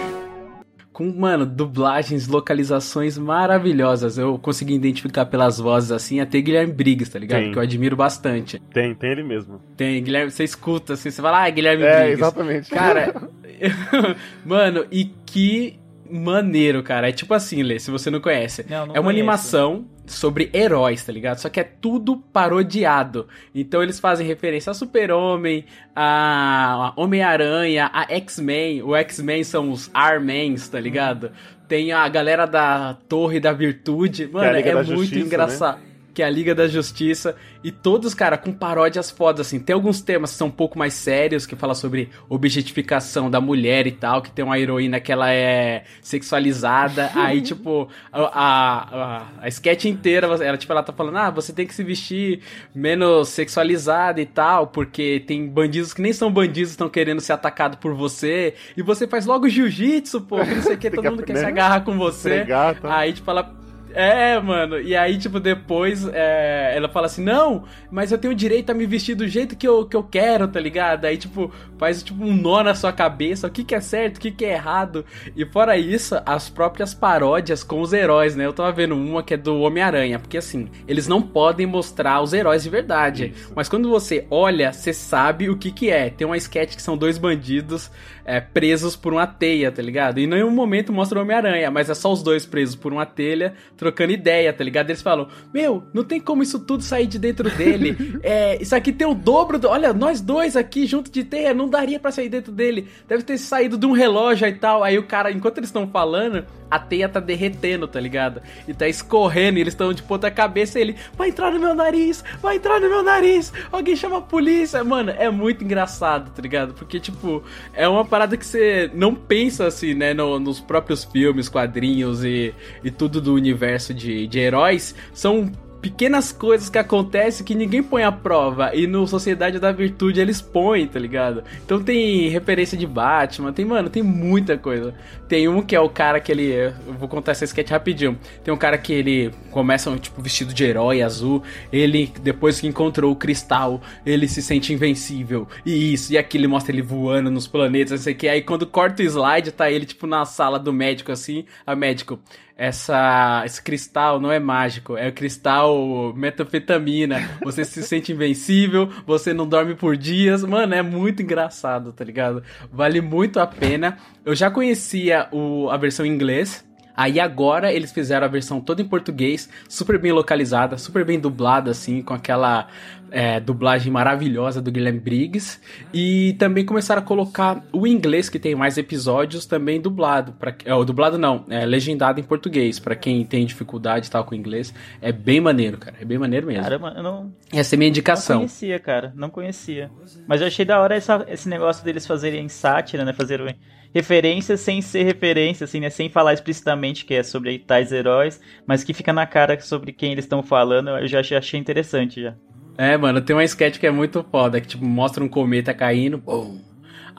Com, 0.97 1.13
mano, 1.13 1.45
dublagens, 1.45 2.27
localizações 2.27 3.19
maravilhosas. 3.19 4.17
Eu 4.17 4.39
consegui 4.39 4.73
identificar 4.73 5.27
pelas 5.27 5.59
vozes 5.59 5.91
assim, 5.91 6.19
até 6.19 6.41
Guilherme 6.41 6.73
Briggs, 6.73 7.11
tá 7.11 7.19
ligado? 7.19 7.43
Sim. 7.43 7.51
Que 7.51 7.57
eu 7.59 7.61
admiro 7.61 7.95
bastante. 7.95 8.59
Tem, 8.73 8.95
tem 8.95 9.11
ele 9.11 9.21
mesmo. 9.21 9.61
Tem, 9.75 10.01
Guilherme, 10.03 10.31
você 10.31 10.43
escuta 10.43 10.93
assim, 10.93 11.11
você 11.11 11.21
fala, 11.21 11.45
ah, 11.45 11.49
Guilherme 11.51 11.83
É, 11.83 11.99
Briggs. 11.99 12.13
exatamente. 12.19 12.69
Cara, 12.71 13.29
mano, 14.43 14.87
e 14.91 15.05
que 15.23 15.77
maneiro, 16.09 16.81
cara. 16.81 17.09
É 17.09 17.11
tipo 17.11 17.31
assim, 17.35 17.61
Lê, 17.61 17.77
se 17.77 17.91
você 17.91 18.09
não 18.09 18.19
conhece. 18.19 18.65
Não, 18.67 18.87
não 18.87 18.95
é 18.95 18.99
uma 18.99 19.03
conheço. 19.03 19.09
animação 19.09 19.85
sobre 20.07 20.49
heróis, 20.53 21.03
tá 21.03 21.11
ligado? 21.11 21.37
Só 21.37 21.49
que 21.49 21.59
é 21.59 21.63
tudo 21.63 22.17
parodiado. 22.17 23.27
Então 23.53 23.83
eles 23.83 23.99
fazem 23.99 24.25
referência 24.25 24.71
a 24.71 24.73
Super-Homem, 24.73 25.65
a 25.95 26.93
Homem-Aranha, 26.95 27.89
a 27.93 28.11
X-Men. 28.13 28.81
O 28.83 28.95
X-Men 28.95 29.43
são 29.43 29.71
os 29.71 29.91
R-Mens, 29.93 30.67
tá 30.69 30.79
ligado? 30.79 31.31
Tem 31.67 31.91
a 31.91 32.07
galera 32.07 32.45
da 32.45 32.95
Torre 33.09 33.39
da 33.39 33.51
Virtude. 33.51 34.27
Mano, 34.27 34.55
é 34.57 34.73
muito 34.83 34.95
Justiça, 34.95 35.73
né? 35.73 35.86
Que 36.17 36.23
é 36.23 36.25
a 36.25 36.31
Liga 36.31 36.55
da 36.55 36.67
Justiça. 36.67 37.35
E 37.63 37.71
todos, 37.71 38.15
cara, 38.15 38.39
com 38.39 38.51
paródias 38.51 39.11
fodas, 39.11 39.45
assim. 39.45 39.59
Tem 39.59 39.75
alguns 39.75 40.01
temas 40.01 40.31
que 40.31 40.37
são 40.37 40.47
um 40.47 40.51
pouco 40.51 40.75
mais 40.75 40.95
sérios, 40.95 41.45
que 41.45 41.55
fala 41.55 41.75
sobre 41.75 42.09
objetificação 42.27 43.29
da 43.29 43.39
mulher 43.39 43.85
e 43.85 43.91
tal, 43.91 44.23
que 44.23 44.31
tem 44.31 44.43
uma 44.43 44.57
heroína 44.57 44.99
que 44.99 45.11
ela 45.11 45.31
é 45.31 45.83
sexualizada. 46.01 47.11
aí, 47.13 47.39
tipo, 47.39 47.87
a, 48.11 48.21
a, 48.21 48.79
a, 48.79 49.27
a 49.41 49.47
sketch 49.49 49.85
inteira, 49.85 50.25
ela, 50.43 50.57
tipo, 50.57 50.73
ela 50.73 50.81
tá 50.81 50.91
falando, 50.91 51.17
ah, 51.19 51.29
você 51.29 51.53
tem 51.53 51.67
que 51.67 51.75
se 51.75 51.83
vestir 51.83 52.39
menos 52.73 53.29
sexualizada 53.29 54.19
e 54.19 54.25
tal, 54.25 54.65
porque 54.65 55.23
tem 55.27 55.47
bandidos 55.47 55.93
que 55.93 56.01
nem 56.01 56.13
são 56.13 56.31
bandidos, 56.31 56.71
estão 56.71 56.89
querendo 56.89 57.21
ser 57.21 57.33
atacados 57.33 57.77
por 57.77 57.93
você. 57.93 58.55
E 58.75 58.81
você 58.81 59.05
faz 59.05 59.27
logo 59.27 59.47
jiu-jitsu, 59.47 60.21
pô, 60.21 60.43
que 60.43 60.55
não 60.55 60.63
sei 60.63 60.73
o 60.73 60.77
que, 60.79 60.89
todo 60.89 61.11
mundo 61.11 61.21
quer 61.21 61.37
se 61.37 61.45
agarrar 61.45 61.81
com 61.81 61.95
você. 61.95 62.43
Tá? 62.81 62.97
Aí, 62.97 63.13
tipo, 63.13 63.29
ela. 63.29 63.66
É, 63.97 64.39
mano. 64.39 64.79
E 64.79 64.95
aí, 64.95 65.17
tipo, 65.17 65.39
depois 65.39 66.07
é, 66.13 66.71
ela 66.75 66.87
fala 66.87 67.07
assim: 67.07 67.23
Não, 67.23 67.63
mas 67.89 68.11
eu 68.11 68.17
tenho 68.19 68.35
direito 68.35 68.69
a 68.69 68.73
me 68.75 68.85
vestir 68.85 69.15
do 69.15 69.27
jeito 69.27 69.55
que 69.55 69.67
eu, 69.67 69.87
que 69.87 69.95
eu 69.95 70.03
quero, 70.03 70.47
tá 70.47 70.59
ligado? 70.59 71.05
Aí, 71.05 71.17
tipo, 71.17 71.51
faz 71.79 72.03
tipo 72.03 72.23
um 72.23 72.31
nó 72.31 72.61
na 72.61 72.75
sua 72.75 72.93
cabeça: 72.93 73.47
o 73.47 73.49
que, 73.49 73.63
que 73.63 73.73
é 73.73 73.81
certo, 73.81 74.17
o 74.17 74.19
que, 74.19 74.29
que 74.29 74.45
é 74.45 74.53
errado. 74.53 75.03
E 75.35 75.43
fora 75.45 75.75
isso, 75.77 76.15
as 76.27 76.47
próprias 76.47 76.93
paródias 76.93 77.63
com 77.63 77.81
os 77.81 77.91
heróis, 77.91 78.35
né? 78.35 78.45
Eu 78.45 78.53
tava 78.53 78.71
vendo 78.71 78.95
uma 78.95 79.23
que 79.23 79.33
é 79.33 79.37
do 79.37 79.59
Homem-Aranha, 79.61 80.19
porque 80.19 80.37
assim, 80.37 80.69
eles 80.87 81.07
não 81.07 81.19
podem 81.19 81.65
mostrar 81.65 82.21
os 82.21 82.33
heróis 82.33 82.61
de 82.61 82.69
verdade. 82.69 83.33
Isso. 83.35 83.51
Mas 83.55 83.67
quando 83.67 83.89
você 83.89 84.27
olha, 84.29 84.71
você 84.71 84.93
sabe 84.93 85.49
o 85.49 85.57
que, 85.57 85.71
que 85.71 85.89
é. 85.89 86.11
Tem 86.11 86.27
uma 86.27 86.37
sketch 86.37 86.75
que 86.75 86.81
são 86.83 86.95
dois 86.95 87.17
bandidos 87.17 87.89
é, 88.27 88.41
presos 88.41 88.97
por 88.97 89.13
uma 89.13 89.25
teia, 89.25 89.71
tá 89.71 89.81
ligado? 89.81 90.19
E 90.19 90.25
em 90.25 90.27
nenhum 90.27 90.51
momento 90.51 90.91
mostra 90.91 91.17
o 91.17 91.21
Homem-Aranha, 91.21 91.71
mas 91.71 91.89
é 91.89 91.95
só 91.95 92.11
os 92.11 92.21
dois 92.21 92.45
presos 92.45 92.75
por 92.75 92.91
uma 92.91 93.05
telha, 93.05 93.53
trocando 93.77 94.11
ideia, 94.11 94.51
tá 94.51 94.65
ligado? 94.65 94.89
Eles 94.89 95.01
falam: 95.01 95.29
Meu, 95.53 95.83
não 95.93 96.03
tem 96.03 96.19
como 96.19 96.43
isso 96.43 96.59
tudo 96.59 96.83
sair 96.83 97.07
de 97.07 97.17
dentro 97.17 97.49
dele. 97.49 97.95
é, 98.21 98.61
isso 98.61 98.75
aqui 98.75 98.91
tem 98.91 99.07
o 99.07 99.13
dobro 99.13 99.57
do. 99.57 99.69
Olha, 99.69 99.93
nós 99.93 100.19
dois 100.19 100.57
aqui 100.57 100.85
junto 100.85 101.09
de 101.09 101.23
teia, 101.23 101.53
não 101.53 101.69
daria 101.69 101.99
pra 101.99 102.11
sair 102.11 102.27
dentro 102.27 102.51
dele. 102.51 102.89
Deve 103.07 103.23
ter 103.23 103.37
saído 103.37 103.77
de 103.77 103.85
um 103.85 103.93
relógio 103.93 104.45
e 104.45 104.53
tal. 104.53 104.83
Aí 104.83 104.99
o 104.99 105.03
cara, 105.03 105.31
enquanto 105.31 105.59
eles 105.59 105.69
estão 105.69 105.87
falando, 105.87 106.45
a 106.69 106.77
teia 106.77 107.07
tá 107.07 107.19
derretendo, 107.19 107.87
tá 107.87 107.99
ligado? 107.99 108.41
E 108.67 108.73
tá 108.73 108.87
escorrendo, 108.87 109.57
e 109.57 109.61
eles 109.61 109.73
estão 109.73 109.93
de 109.93 110.03
ponta 110.03 110.29
cabeça 110.29 110.77
e 110.77 110.81
ele 110.81 110.95
vai 111.15 111.29
entrar 111.29 111.51
no 111.51 111.59
meu 111.59 111.73
nariz, 111.73 112.23
vai 112.41 112.57
entrar 112.57 112.79
no 112.79 112.89
meu 112.89 113.03
nariz, 113.03 113.53
alguém 113.71 113.95
chama 113.95 114.17
a 114.17 114.21
polícia. 114.21 114.83
Mano, 114.83 115.11
é 115.11 115.29
muito 115.29 115.63
engraçado, 115.63 116.31
tá 116.31 116.41
ligado? 116.41 116.73
Porque, 116.73 116.99
tipo, 116.99 117.43
é 117.73 117.87
uma 117.87 118.05
parada 118.17 118.35
que 118.35 118.45
você 118.45 118.89
não 118.95 119.13
pensa 119.13 119.67
assim, 119.67 119.93
né, 119.93 120.11
no- 120.11 120.39
nos 120.39 120.59
próprios 120.59 121.03
filmes, 121.03 121.47
quadrinhos 121.47 122.23
e, 122.23 122.51
e 122.83 122.89
tudo 122.89 123.21
do 123.21 123.35
universo 123.35 123.93
de, 123.93 124.25
de 124.27 124.39
heróis. 124.39 124.95
São 125.13 125.51
pequenas 125.87 126.33
coisas 126.33 126.69
que 126.69 126.77
acontecem 126.77 127.45
que 127.45 127.55
ninguém 127.55 127.81
põe 127.81 128.03
à 128.03 128.11
prova. 128.11 128.75
E 128.75 128.85
no 128.85 129.07
Sociedade 129.07 129.57
da 129.57 129.71
Virtude 129.71 130.19
eles 130.19 130.41
põem, 130.41 130.85
tá 130.85 130.99
ligado? 130.99 131.45
Então 131.65 131.81
tem 131.81 132.27
referência 132.27 132.77
de 132.77 132.85
Batman, 132.85 133.53
tem, 133.53 133.63
mano, 133.63 133.89
tem 133.89 134.03
muita 134.03 134.57
coisa. 134.57 134.93
Tem 135.29 135.47
um 135.47 135.61
que 135.61 135.75
é 135.75 135.79
o 135.79 135.89
cara 135.89 136.19
que 136.19 136.29
ele. 136.29 136.51
Eu 136.51 136.73
vou 136.99 137.07
contar 137.07 137.31
essa 137.31 137.45
sketch 137.45 137.69
rapidinho. 137.69 138.19
Tem 138.43 138.53
um 138.53 138.57
cara 138.57 138.77
que 138.77 138.91
ele 138.91 139.31
começa, 139.49 139.95
tipo, 139.97 140.21
vestido 140.21 140.53
de 140.53 140.65
herói 140.65 141.01
azul. 141.01 141.41
Ele, 141.71 142.11
depois 142.21 142.59
que 142.59 142.67
encontrou 142.67 143.11
o 143.11 143.15
cristal, 143.15 143.81
ele 144.05 144.27
se 144.27 144.41
sente 144.41 144.73
invencível. 144.73 145.47
E 145.65 145.93
isso, 145.93 146.11
e 146.11 146.17
aquilo, 146.17 146.49
mostra 146.49 146.73
ele 146.73 146.81
voando 146.81 147.31
nos 147.31 147.47
planetas, 147.47 147.91
não 147.91 147.97
sei 147.97 148.13
o 148.13 148.17
que. 148.17 148.27
Aí 148.27 148.41
quando 148.41 148.67
corta 148.67 149.01
o 149.01 149.05
slide, 149.05 149.53
tá 149.53 149.71
ele, 149.71 149.85
tipo, 149.85 150.05
na 150.05 150.25
sala 150.25 150.59
do 150.59 150.73
médico, 150.73 151.13
assim. 151.13 151.45
A 151.65 151.75
médico 151.75 152.19
essa 152.57 153.43
esse 153.45 153.61
cristal 153.61 154.19
não 154.19 154.31
é 154.31 154.39
mágico, 154.39 154.97
é 154.97 155.07
o 155.07 155.13
cristal 155.13 156.13
metanfetamina. 156.15 157.17
Você 157.43 157.63
se 157.63 157.83
sente 157.83 158.11
invencível, 158.11 158.89
você 159.05 159.33
não 159.33 159.47
dorme 159.47 159.75
por 159.75 159.95
dias. 159.95 160.43
Mano, 160.43 160.73
é 160.73 160.81
muito 160.81 161.21
engraçado, 161.21 161.93
tá 161.93 162.03
ligado? 162.03 162.43
Vale 162.71 162.99
muito 162.99 163.39
a 163.39 163.45
pena. 163.45 163.97
Eu 164.25 164.35
já 164.35 164.49
conhecia 164.49 165.27
o, 165.31 165.69
a 165.69 165.77
versão 165.77 166.05
em 166.05 166.09
inglês. 166.09 166.66
Aí 166.97 167.19
agora 167.19 167.71
eles 167.71 167.91
fizeram 167.91 168.25
a 168.25 168.29
versão 168.29 168.59
toda 168.59 168.81
em 168.81 168.85
português, 168.85 169.47
super 169.69 169.99
bem 169.99 170.11
localizada, 170.11 170.77
super 170.79 171.05
bem 171.05 171.19
dublada, 171.19 171.69
assim, 171.69 172.01
com 172.01 172.15
aquela 172.15 172.67
é, 173.11 173.39
dublagem 173.39 173.91
maravilhosa 173.91 174.59
do 174.61 174.71
Guilherme 174.71 174.99
Briggs. 174.99 175.59
E 175.93 176.35
também 176.39 176.65
começaram 176.65 177.01
a 177.01 177.05
colocar 177.05 177.63
o 177.71 177.85
inglês, 177.85 178.29
que 178.29 178.39
tem 178.39 178.55
mais 178.55 178.77
episódios, 178.79 179.45
também 179.45 179.79
dublado. 179.79 180.31
Pra, 180.33 180.55
é, 180.65 180.73
o 180.73 180.83
dublado 180.83 181.19
não, 181.19 181.45
é 181.49 181.65
legendado 181.67 182.19
em 182.19 182.23
português, 182.23 182.79
pra 182.79 182.95
quem 182.95 183.23
tem 183.23 183.45
dificuldade 183.45 184.07
e 184.07 184.09
tal 184.09 184.23
com 184.25 184.33
inglês. 184.33 184.73
É 184.99 185.11
bem 185.11 185.39
maneiro, 185.39 185.77
cara, 185.77 185.95
é 186.01 186.05
bem 186.05 186.17
maneiro 186.17 186.47
mesmo. 186.47 186.63
Caramba, 186.63 186.93
eu 186.97 187.03
não, 187.03 187.31
Essa 187.53 187.75
é 187.75 187.77
a 187.77 187.79
minha 187.79 187.87
não 187.87 187.91
indicação. 187.91 188.37
conhecia, 188.39 188.79
cara. 188.79 189.13
Não 189.15 189.29
conhecia. 189.29 189.91
Mas 190.27 190.41
eu 190.41 190.47
achei 190.47 190.65
da 190.65 190.81
hora 190.81 190.95
essa- 190.95 191.25
esse 191.29 191.47
negócio 191.47 191.85
deles 191.85 192.07
fazerem 192.07 192.49
sátira, 192.49 193.05
né? 193.05 193.13
Fazerem 193.13 193.55
referências 193.93 194.59
sem 194.59 194.81
ser 194.81 195.03
referência, 195.03 195.65
assim, 195.65 195.79
né? 195.79 195.89
Sem 195.89 196.09
falar 196.09 196.33
explicitamente 196.33 197.05
que 197.05 197.13
é 197.13 197.23
sobre 197.23 197.59
tais 197.59 197.91
heróis, 197.91 198.39
mas 198.65 198.83
que 198.83 198.93
fica 198.93 199.11
na 199.13 199.25
cara 199.25 199.59
sobre 199.59 199.91
quem 199.91 200.11
eles 200.11 200.25
estão 200.25 200.43
falando. 200.43 200.89
Eu 200.89 201.07
já 201.07 201.19
achei- 201.19 201.59
interessante 201.59 202.21
já. 202.21 202.35
É, 202.77 202.95
mano, 202.95 203.19
tem 203.21 203.35
uma 203.35 203.43
sketch 203.43 203.79
que 203.79 203.87
é 203.87 203.91
muito 203.91 204.23
foda, 204.31 204.61
que, 204.61 204.67
tipo, 204.67 204.85
mostra 204.85 205.23
um 205.23 205.27
cometa 205.27 205.73
caindo, 205.73 206.17
bum. 206.17 206.59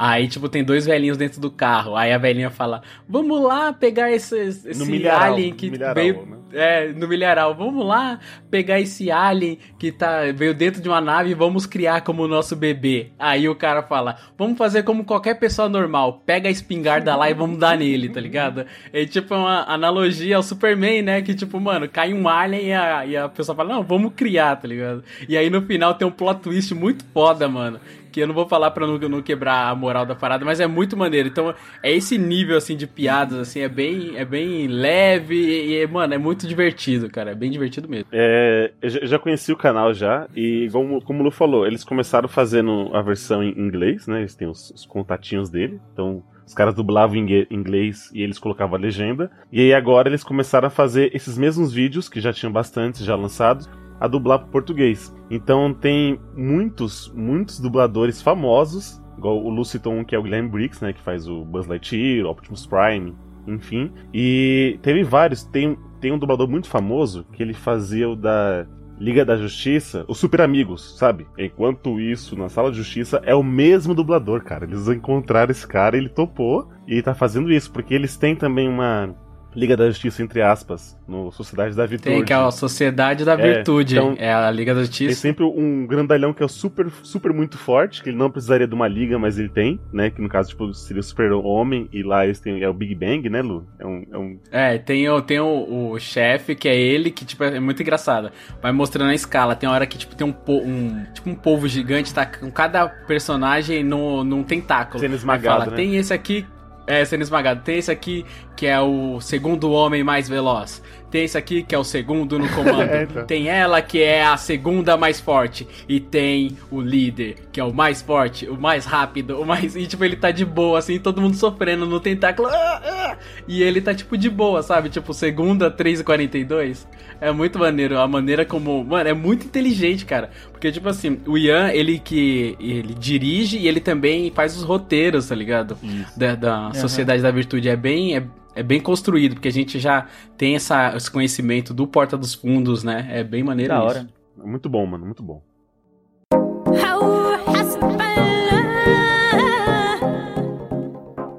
Aí, 0.01 0.29
tipo, 0.29 0.49
tem 0.49 0.63
dois 0.63 0.87
velhinhos 0.87 1.17
dentro 1.17 1.41
do 1.41 1.51
carro. 1.51 1.97
Aí 1.97 2.13
a 2.13 2.19
velhinha 2.19 2.51
fala, 2.51 2.83
vamos 3.09 3.43
lá 3.43 3.73
pegar 3.73 4.13
esses, 4.13 4.65
esse 4.65 4.87
milharal, 4.87 5.35
alien 5.35 5.53
que 5.53 5.69
milharal, 5.69 5.95
veio... 5.97 6.25
né? 6.25 6.39
É, 6.53 6.93
no 6.93 7.09
milharal. 7.09 7.53
Vamos 7.53 7.85
lá 7.85 8.21
pegar 8.49 8.79
esse 8.79 9.11
alien 9.11 9.59
que 9.77 9.91
tá, 9.91 10.21
veio 10.33 10.55
dentro 10.55 10.81
de 10.81 10.89
uma 10.89 11.01
nave 11.01 11.31
e 11.31 11.35
vamos 11.35 11.67
criar 11.67 12.03
como 12.03 12.29
nosso 12.29 12.55
bebê. 12.55 13.09
Aí 13.19 13.49
o 13.49 13.57
cara 13.57 13.83
fala, 13.83 14.17
vamos 14.39 14.57
fazer 14.57 14.85
como 14.85 15.05
qualquer 15.05 15.35
pessoa 15.35 15.69
normal. 15.69 16.23
Pega 16.25 16.49
a 16.49 16.53
espingarda 16.53 17.17
lá 17.17 17.29
e 17.29 17.35
vamos 17.35 17.59
dar 17.59 17.77
nele, 17.77 18.09
tá 18.09 18.21
ligado? 18.21 18.67
É 18.93 19.05
tipo 19.05 19.35
uma 19.35 19.65
analogia 19.65 20.37
ao 20.37 20.45
Superman, 20.45 21.03
né? 21.03 21.23
Que 21.23 21.35
tipo, 21.35 21.59
mano, 21.59 21.89
cai 21.89 22.15
um 22.15 22.29
alien 22.29 22.69
e 22.69 22.73
a, 22.73 23.05
e 23.05 23.17
a 23.17 23.29
pessoa 23.29 23.57
fala, 23.57 23.75
não, 23.75 23.83
vamos 23.83 24.13
criar, 24.15 24.55
tá 24.55 24.69
ligado? 24.69 25.03
E 25.29 25.37
aí 25.37 25.51
no 25.51 25.61
final 25.63 25.95
tem 25.95 26.07
um 26.07 26.13
plot 26.13 26.41
twist 26.41 26.73
muito 26.73 27.05
foda, 27.13 27.49
mano. 27.49 27.81
Que 28.19 28.23
eu 28.25 28.27
não 28.27 28.35
vou 28.35 28.49
falar 28.49 28.73
pra 28.73 28.85
não, 28.85 28.99
não 28.99 29.23
quebrar 29.23 29.69
a 29.71 29.75
moral 29.77 30.05
da 30.05 30.13
parada, 30.13 30.45
mas 30.45 30.59
é 30.59 30.67
muito 30.67 30.97
maneiro. 30.97 31.29
Então, 31.29 31.55
é 31.81 31.93
esse 31.93 32.19
nível, 32.19 32.57
assim, 32.57 32.77
de 32.77 32.85
piadas, 32.85 33.39
assim, 33.39 33.61
é 33.61 33.69
bem, 33.69 34.17
é 34.17 34.25
bem 34.25 34.67
leve 34.67 35.37
e, 35.37 35.81
e, 35.83 35.87
mano, 35.87 36.15
é 36.15 36.19
muito 36.19 36.45
divertido, 36.49 37.09
cara. 37.09 37.31
É 37.31 37.35
bem 37.37 37.49
divertido 37.49 37.89
mesmo. 37.89 38.09
É, 38.11 38.73
eu 38.83 39.07
já- 39.07 39.19
conheci 39.21 39.53
o 39.53 39.57
canal 39.57 39.95
já, 39.95 40.27
e 40.35 40.69
como, 40.73 41.01
como 41.03 41.21
o 41.21 41.23
Lu 41.23 41.31
falou, 41.31 41.65
eles 41.65 41.85
começaram 41.85 42.29
fazendo 42.29 42.91
a 42.93 43.03
versão 43.03 43.41
em 43.43 43.51
inglês, 43.57 44.09
né? 44.09 44.19
Eles 44.21 44.35
têm 44.35 44.49
os, 44.49 44.71
os 44.71 44.85
contatinhos 44.85 45.49
dele, 45.49 45.81
então 45.93 46.23
os 46.45 46.55
caras 46.55 46.75
dublavam 46.75 47.15
em 47.17 47.47
inglês 47.51 48.11
e 48.13 48.23
eles 48.23 48.39
colocavam 48.39 48.77
a 48.77 48.81
legenda. 48.81 49.31
E 49.53 49.61
aí 49.61 49.73
agora 49.75 50.09
eles 50.09 50.25
começaram 50.25 50.67
a 50.67 50.71
fazer 50.71 51.15
esses 51.15 51.39
mesmos 51.39 51.73
vídeos, 51.73 52.09
que 52.09 52.21
já 52.21 52.33
tinham 52.33 52.51
bastantes 52.53 53.05
já 53.05 53.15
lançados, 53.15 53.69
a 54.01 54.07
dublar 54.07 54.41
pro 54.41 54.49
português. 54.49 55.15
Então 55.31 55.73
tem 55.73 56.21
muitos, 56.37 57.13
muitos 57.15 57.61
dubladores 57.61 58.23
famosos, 58.23 59.03
igual 59.17 59.43
o 59.43 59.51
Lu 59.51 59.65
citou 59.65 59.93
um 59.93 60.05
que 60.05 60.15
é 60.15 60.19
o 60.19 60.23
Guilherme 60.23 60.49
Briggs, 60.49 60.85
né? 60.85 60.93
Que 60.93 61.01
faz 61.01 61.29
o 61.29 61.45
Buzz 61.45 61.67
Lightyear, 61.67 62.27
o 62.27 62.31
Optimus 62.31 62.67
Prime, 62.67 63.15
enfim. 63.47 63.93
E 64.13 64.79
teve 64.83 65.03
vários. 65.03 65.45
Tem, 65.45 65.77
tem 66.01 66.13
um 66.13 66.19
dublador 66.19 66.49
muito 66.49 66.69
famoso 66.69 67.25
que 67.33 67.43
ele 67.43 67.55
fazia 67.55 68.09
o 68.09 68.17
da 68.17 68.67
Liga 69.01 69.25
da 69.25 69.37
Justiça, 69.37 70.05
os 70.09 70.19
Super 70.19 70.41
Amigos, 70.41 70.99
sabe? 70.99 71.27
Enquanto 71.39 72.01
isso, 72.01 72.37
na 72.37 72.49
Sala 72.49 72.71
de 72.71 72.79
Justiça, 72.79 73.23
é 73.25 73.35
o 73.35 73.45
mesmo 73.45 73.95
dublador, 73.95 74.43
cara. 74.43 74.65
Eles 74.65 74.89
encontraram 74.89 75.53
esse 75.53 75.67
cara, 75.67 75.97
ele 75.97 76.09
topou 76.09 76.69
e 76.87 77.01
tá 77.01 77.15
fazendo 77.15 77.53
isso, 77.53 77.71
porque 77.71 77.95
eles 77.95 78.17
têm 78.17 78.35
também 78.35 78.69
uma 78.69 79.15
Liga 79.59 79.77
da 79.77 79.89
Justiça, 79.89 80.23
entre 80.23 80.41
aspas, 80.41 80.97
no 81.07 81.33
Sociedade 81.33 81.75
da 81.75 81.85
Virtude. 81.85 82.15
Tem 82.15 82.25
que 82.25 82.33
é 82.33 82.37
a 82.37 82.51
Sociedade 82.51 83.25
da 83.25 83.35
Virtude. 83.35 83.97
então- 83.97 84.15
é 84.17 84.33
a 84.33 84.49
Liga 84.51 84.73
da 84.73 84.81
Tem 84.81 84.87
Justiça. 84.87 85.21
sempre 85.21 85.45
um 85.45 85.85
grandalhão 85.87 86.33
que 86.33 86.45
é 86.45 86.49
super, 86.49 86.89
super 87.03 87.33
muito 87.33 87.59
forte, 87.59 88.03
que 88.03 88.11
ele 88.11 88.17
não 88.17 88.31
precisaria 88.31 88.69
de 88.69 88.75
uma 88.75 88.87
liga, 88.87 89.19
mas 89.19 89.37
ele 89.39 89.49
tem, 89.49 89.81
né? 89.93 90.11
Que 90.11 90.23
no 90.23 90.29
caso, 90.29 90.51
tipo, 90.51 90.73
seria 90.73 91.01
o 91.01 91.03
super-homem, 91.03 91.89
e 91.93 92.03
lá 92.05 92.25
eles 92.25 92.39
têm, 92.39 92.63
é 92.63 92.69
o 92.69 92.73
Big 92.73 92.95
Bang, 92.95 93.29
né, 93.29 93.43
Lu? 93.43 93.67
É 93.81 93.87
um, 93.87 94.07
é 94.13 94.19
um 94.19 94.39
É, 94.53 94.79
tem, 94.79 95.09
o, 95.09 95.21
tem 95.21 95.41
o, 95.41 95.91
o 95.93 95.99
chefe, 95.99 96.55
que 96.55 96.69
é 96.69 96.77
ele, 96.77 97.11
que, 97.11 97.25
tipo, 97.25 97.43
é 97.43 97.59
muito 97.59 97.83
engraçado. 97.83 98.31
Vai 98.63 98.71
mostrando 98.71 99.11
a 99.11 99.15
escala. 99.15 99.57
Tem 99.57 99.69
hora 99.69 99.87
que, 99.87 99.99
tipo, 99.99 100.15
tem 100.15 100.27
um, 100.27 100.35
um 100.49 101.05
tipo, 101.13 101.29
um 101.31 101.35
polvo 101.35 101.67
gigante, 101.67 102.15
tá 102.15 102.25
com 102.25 102.51
cada 102.51 102.87
personagem 102.89 103.83
no, 103.83 104.23
num 104.23 104.43
tentáculo. 104.45 105.01
Sendo 105.01 105.17
esmagado, 105.17 105.59
fala, 105.61 105.71
né? 105.73 105.77
Tem 105.77 105.97
esse 105.97 106.15
aqui, 106.15 106.47
é, 106.89 107.05
sendo 107.05 107.23
esmagado. 107.23 107.61
Tem 107.63 107.79
esse 107.79 107.91
aqui, 107.91 108.25
que 108.57 108.67
é 108.67 108.81
o 108.81 109.21
segundo 109.21 109.71
homem 109.71 110.03
mais 110.03 110.29
veloz. 110.29 110.83
Tem 111.11 111.25
esse 111.25 111.39
aqui, 111.39 111.63
que 111.63 111.75
é 111.75 111.79
o 111.79 111.85
segundo 111.85 112.39
no 112.39 112.49
comando. 112.55 112.83
É, 112.83 113.03
então. 113.05 113.27
Tem 113.27 113.49
ela, 113.49 113.81
que 113.81 114.03
é 114.03 114.25
a 114.25 114.37
segunda 114.37 114.97
mais 114.97 115.21
forte. 115.21 115.67
E 115.89 115.99
tem 115.99 116.57
o 116.71 116.81
líder, 116.81 117.37
que 117.51 117.61
é 117.61 117.65
o 117.65 117.73
mais 117.73 118.03
forte, 118.03 118.47
o 118.49 118.61
mais 118.61 118.85
rápido, 118.85 119.41
o 119.41 119.47
mais... 119.47 119.75
E, 119.75 119.87
tipo, 119.87 120.05
ele 120.05 120.17
tá 120.17 120.31
de 120.31 120.45
boa, 120.45 120.79
assim, 120.79 120.99
todo 120.99 121.21
mundo 121.21 121.35
sofrendo 121.35 121.87
no 121.87 121.99
tentáculo. 121.99 122.49
Ah, 122.49 122.83
ah! 122.85 123.17
E 123.47 123.63
ele 123.63 123.81
tá, 123.81 123.95
tipo, 123.95 124.17
de 124.19 124.29
boa, 124.29 124.63
sabe? 124.63 124.91
Tipo, 124.91 125.15
segunda, 125.15 125.71
3h42. 125.71 126.87
É 127.21 127.33
muito 127.33 127.59
maneiro. 127.59 127.99
A 127.99 128.07
maneira 128.07 128.45
como... 128.45 128.85
Mano, 128.85 129.09
é 129.09 129.15
muito 129.15 129.47
inteligente, 129.47 130.05
cara. 130.05 130.31
Porque, 130.53 130.71
tipo 130.71 130.89
assim, 130.89 131.21
o 131.27 131.39
Ian, 131.39 131.71
ele 131.73 131.99
que... 131.99 132.57
Ele 132.61 132.95
dirige 132.95 133.59
e 133.59 133.67
ele 133.67 133.81
também 133.81 134.31
faz 134.31 134.57
os 134.57 134.63
roteiros, 134.63 135.29
tá 135.29 135.35
ligado? 135.35 135.77
Da, 136.17 136.35
da 136.35 136.75
Sociedade 136.75 137.23
da 137.23 137.31
Virtude. 137.31 137.69
É 137.69 137.77
bem... 137.77 138.17
É, 138.17 138.25
é 138.59 138.63
bem 138.63 138.81
construído, 138.81 139.35
porque 139.35 139.47
a 139.49 139.53
gente 139.53 139.79
já 139.79 140.07
tem 140.37 140.57
essa, 140.57 140.97
esse 140.97 141.09
conhecimento 141.11 141.73
do 141.73 141.87
Porta 141.87 142.17
dos 142.17 142.35
Fundos, 142.35 142.83
né? 142.83 143.07
É 143.11 143.23
bem 143.23 143.43
maneiro 143.43 143.73
Da 143.73 143.79
isso. 143.79 143.87
hora. 143.87 144.09
é 144.43 144.47
muito 144.47 144.69
bom, 144.69 144.85
mano, 144.85 145.05
muito 145.07 145.23
bom. 145.23 145.41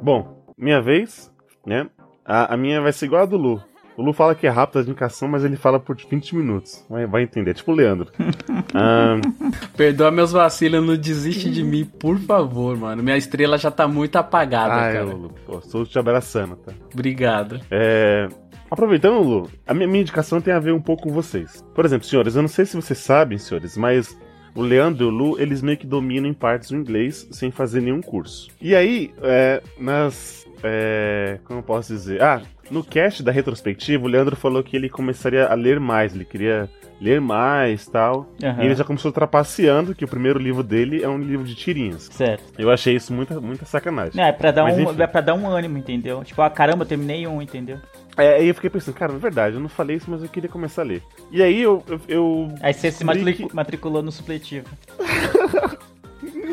Bom, 0.01 0.43
minha 0.57 0.81
vez, 0.81 1.31
né? 1.65 1.89
A, 2.25 2.53
a 2.53 2.57
minha 2.57 2.81
vai 2.81 2.93
ser 2.93 3.05
igual 3.05 3.23
a 3.23 3.25
do 3.25 3.37
Lu. 3.37 3.61
O 3.99 4.01
Lu 4.01 4.13
fala 4.13 4.33
que 4.33 4.47
é 4.47 4.49
rápido 4.49 4.79
a 4.79 4.81
indicação, 4.81 5.27
mas 5.27 5.43
ele 5.43 5.57
fala 5.57 5.77
por 5.77 5.93
20 5.97 6.33
minutos. 6.33 6.85
Vai, 6.89 7.05
vai 7.05 7.23
entender. 7.23 7.51
É 7.51 7.53
tipo 7.53 7.73
o 7.73 7.75
Leandro. 7.75 8.09
Perdoa 9.75 10.09
meus 10.09 10.31
vacilos, 10.31 10.81
não 10.81 10.95
desiste 10.95 11.49
de 11.51 11.61
mim, 11.61 11.83
por 11.83 12.17
favor, 12.17 12.77
mano. 12.77 13.03
Minha 13.03 13.17
estrela 13.17 13.57
já 13.57 13.69
tá 13.69 13.89
muito 13.89 14.15
apagada, 14.15 14.73
ai, 14.73 14.93
cara. 14.93 15.05
Lu, 15.05 15.33
pô, 15.45 15.59
estou 15.59 15.85
te 15.85 15.99
abraçando, 15.99 16.55
tá? 16.55 16.71
Obrigado. 16.93 17.59
É, 17.69 18.29
Aproveitando, 18.71 19.21
Lu, 19.21 19.49
a 19.67 19.73
minha, 19.73 19.87
minha 19.87 20.01
indicação 20.01 20.39
tem 20.39 20.53
a 20.53 20.59
ver 20.59 20.71
um 20.71 20.81
pouco 20.81 21.03
com 21.03 21.11
vocês. 21.11 21.61
Por 21.75 21.83
exemplo, 21.83 22.07
senhores, 22.07 22.37
eu 22.37 22.41
não 22.41 22.47
sei 22.47 22.65
se 22.65 22.77
vocês 22.77 22.99
sabem, 22.99 23.37
senhores, 23.37 23.75
mas 23.75 24.17
o 24.55 24.61
Leandro 24.61 25.03
e 25.03 25.07
o 25.07 25.09
Lu, 25.09 25.41
eles 25.41 25.61
meio 25.61 25.77
que 25.77 25.85
dominam 25.85 26.29
em 26.29 26.33
partes 26.33 26.71
o 26.71 26.75
inglês 26.75 27.27
sem 27.31 27.51
fazer 27.51 27.81
nenhum 27.81 28.01
curso. 28.01 28.49
E 28.61 28.75
aí, 28.75 29.13
é, 29.21 29.61
nas. 29.77 30.47
é, 30.63 31.39
como 31.43 31.59
eu 31.59 31.63
posso 31.63 31.93
dizer? 31.93 32.21
Ah, 32.21 32.41
no 32.69 32.83
cast 32.83 33.21
da 33.23 33.31
retrospectiva, 33.31 34.03
o 34.03 34.07
Leandro 34.07 34.35
falou 34.35 34.63
que 34.63 34.75
ele 34.75 34.89
começaria 34.89 35.45
a 35.47 35.53
ler 35.53 35.79
mais, 35.79 36.13
ele 36.15 36.25
queria 36.25 36.69
ler 37.01 37.21
mais 37.21 37.87
tal. 37.87 38.27
Aham. 38.43 38.61
E 38.61 38.65
ele 38.65 38.75
já 38.75 38.83
começou 38.83 39.11
trapaceando 39.11 39.95
que 39.95 40.03
o 40.03 40.07
primeiro 40.07 40.37
livro 40.37 40.61
dele 40.61 41.01
é 41.01 41.07
um 41.07 41.17
livro 41.17 41.45
de 41.45 41.55
tirinhas. 41.55 42.09
Certo. 42.11 42.43
Eu 42.57 42.69
achei 42.69 42.95
isso 42.95 43.13
muita, 43.13 43.39
muita 43.39 43.65
sacanagem. 43.65 44.21
É 44.21 44.31
pra 44.31 44.51
dar 44.51 44.63
Mas 44.63 44.77
um, 44.77 44.81
enfim. 44.91 45.01
é 45.01 45.07
pra 45.07 45.21
dar 45.21 45.33
um 45.33 45.47
ânimo, 45.47 45.77
entendeu? 45.77 46.23
Tipo, 46.23 46.41
ah, 46.41 46.49
caramba, 46.49 46.83
eu 46.83 46.87
terminei 46.87 47.25
um, 47.25 47.41
entendeu? 47.41 47.77
É, 48.17 48.35
aí 48.35 48.49
eu 48.49 48.55
fiquei 48.55 48.69
pensando, 48.69 48.95
cara, 48.95 49.13
na 49.13 49.19
verdade, 49.19 49.55
eu 49.55 49.61
não 49.61 49.69
falei 49.69 49.95
isso, 49.95 50.11
mas 50.11 50.21
eu 50.21 50.27
queria 50.27 50.49
começar 50.49 50.81
a 50.81 50.85
ler. 50.85 51.01
E 51.31 51.41
aí 51.41 51.61
eu. 51.61 51.81
eu, 51.87 52.01
eu 52.09 52.53
Aí 52.61 52.73
você 52.73 52.91
se 52.91 53.05
matricu- 53.05 53.47
que- 53.47 53.55
matriculou 53.55 54.01
no 54.03 54.11
supletivo. 54.11 54.67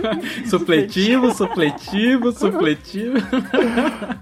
Supletivo, 0.47 1.33
supletivo, 1.33 2.33
supletivo. 2.33 3.19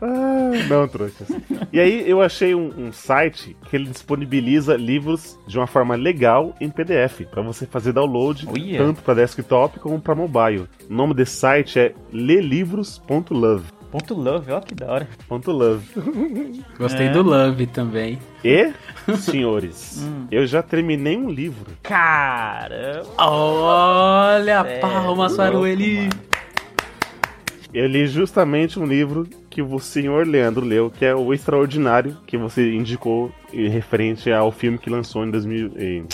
Ah, 0.00 0.50
não, 0.68 0.88
trouxas. 0.88 1.28
E 1.72 1.80
aí 1.80 2.08
eu 2.08 2.20
achei 2.20 2.54
um, 2.54 2.72
um 2.76 2.92
site 2.92 3.56
que 3.68 3.76
ele 3.76 3.87
disponibiliza 3.87 4.76
livros 4.76 5.38
de 5.46 5.58
uma 5.58 5.66
forma 5.66 5.94
legal 5.94 6.54
em 6.60 6.70
PDF, 6.70 7.22
pra 7.30 7.42
você 7.42 7.66
fazer 7.66 7.92
download 7.92 8.46
Olha. 8.48 8.78
tanto 8.78 9.02
pra 9.02 9.14
desktop 9.14 9.78
como 9.78 10.00
pra 10.00 10.14
mobile. 10.14 10.66
O 10.88 10.94
nome 10.94 11.14
desse 11.14 11.37
site 11.37 11.78
é 11.78 11.94
lelivros.love. 12.12 13.73
Ponto 13.94 14.12
love, 14.14 14.50
ó 14.50 14.59
que 14.61 14.74
da 14.74 14.90
hora. 14.90 15.09
Ponto 15.28 15.52
.love. 15.52 15.87
Gostei 16.76 17.07
É. 17.07 17.11
do 17.12 17.22
Love 17.22 17.68
também. 17.68 18.18
E, 18.44 18.72
senhores, 19.18 20.02
Hum. 20.04 20.26
eu 20.33 20.44
já 20.48 20.62
terminei 20.64 21.16
um 21.16 21.30
livro. 21.30 21.66
Caramba. 21.80 23.07
Olha, 23.16 24.64
É, 24.66 24.80
palmas 24.80 25.37
para 25.37 25.57
o 25.57 25.64
Eli. 25.64 26.09
Eu 27.72 27.87
li 27.87 28.04
justamente 28.09 28.80
um 28.80 28.85
livro 28.85 29.28
que 29.48 29.62
o 29.62 29.78
senhor 29.78 30.26
Leandro 30.26 30.64
leu, 30.66 30.90
que 30.90 31.04
é 31.04 31.14
O 31.14 31.33
Extraordinário, 31.33 32.16
que 32.26 32.37
você 32.37 32.74
indicou 32.74 33.30
em 33.52 33.68
referente 33.68 34.28
ao 34.33 34.50
filme 34.50 34.76
que 34.76 34.90
lançou 34.90 35.24
em 35.24 35.30
2000, 35.30 35.70
em- 35.78 36.04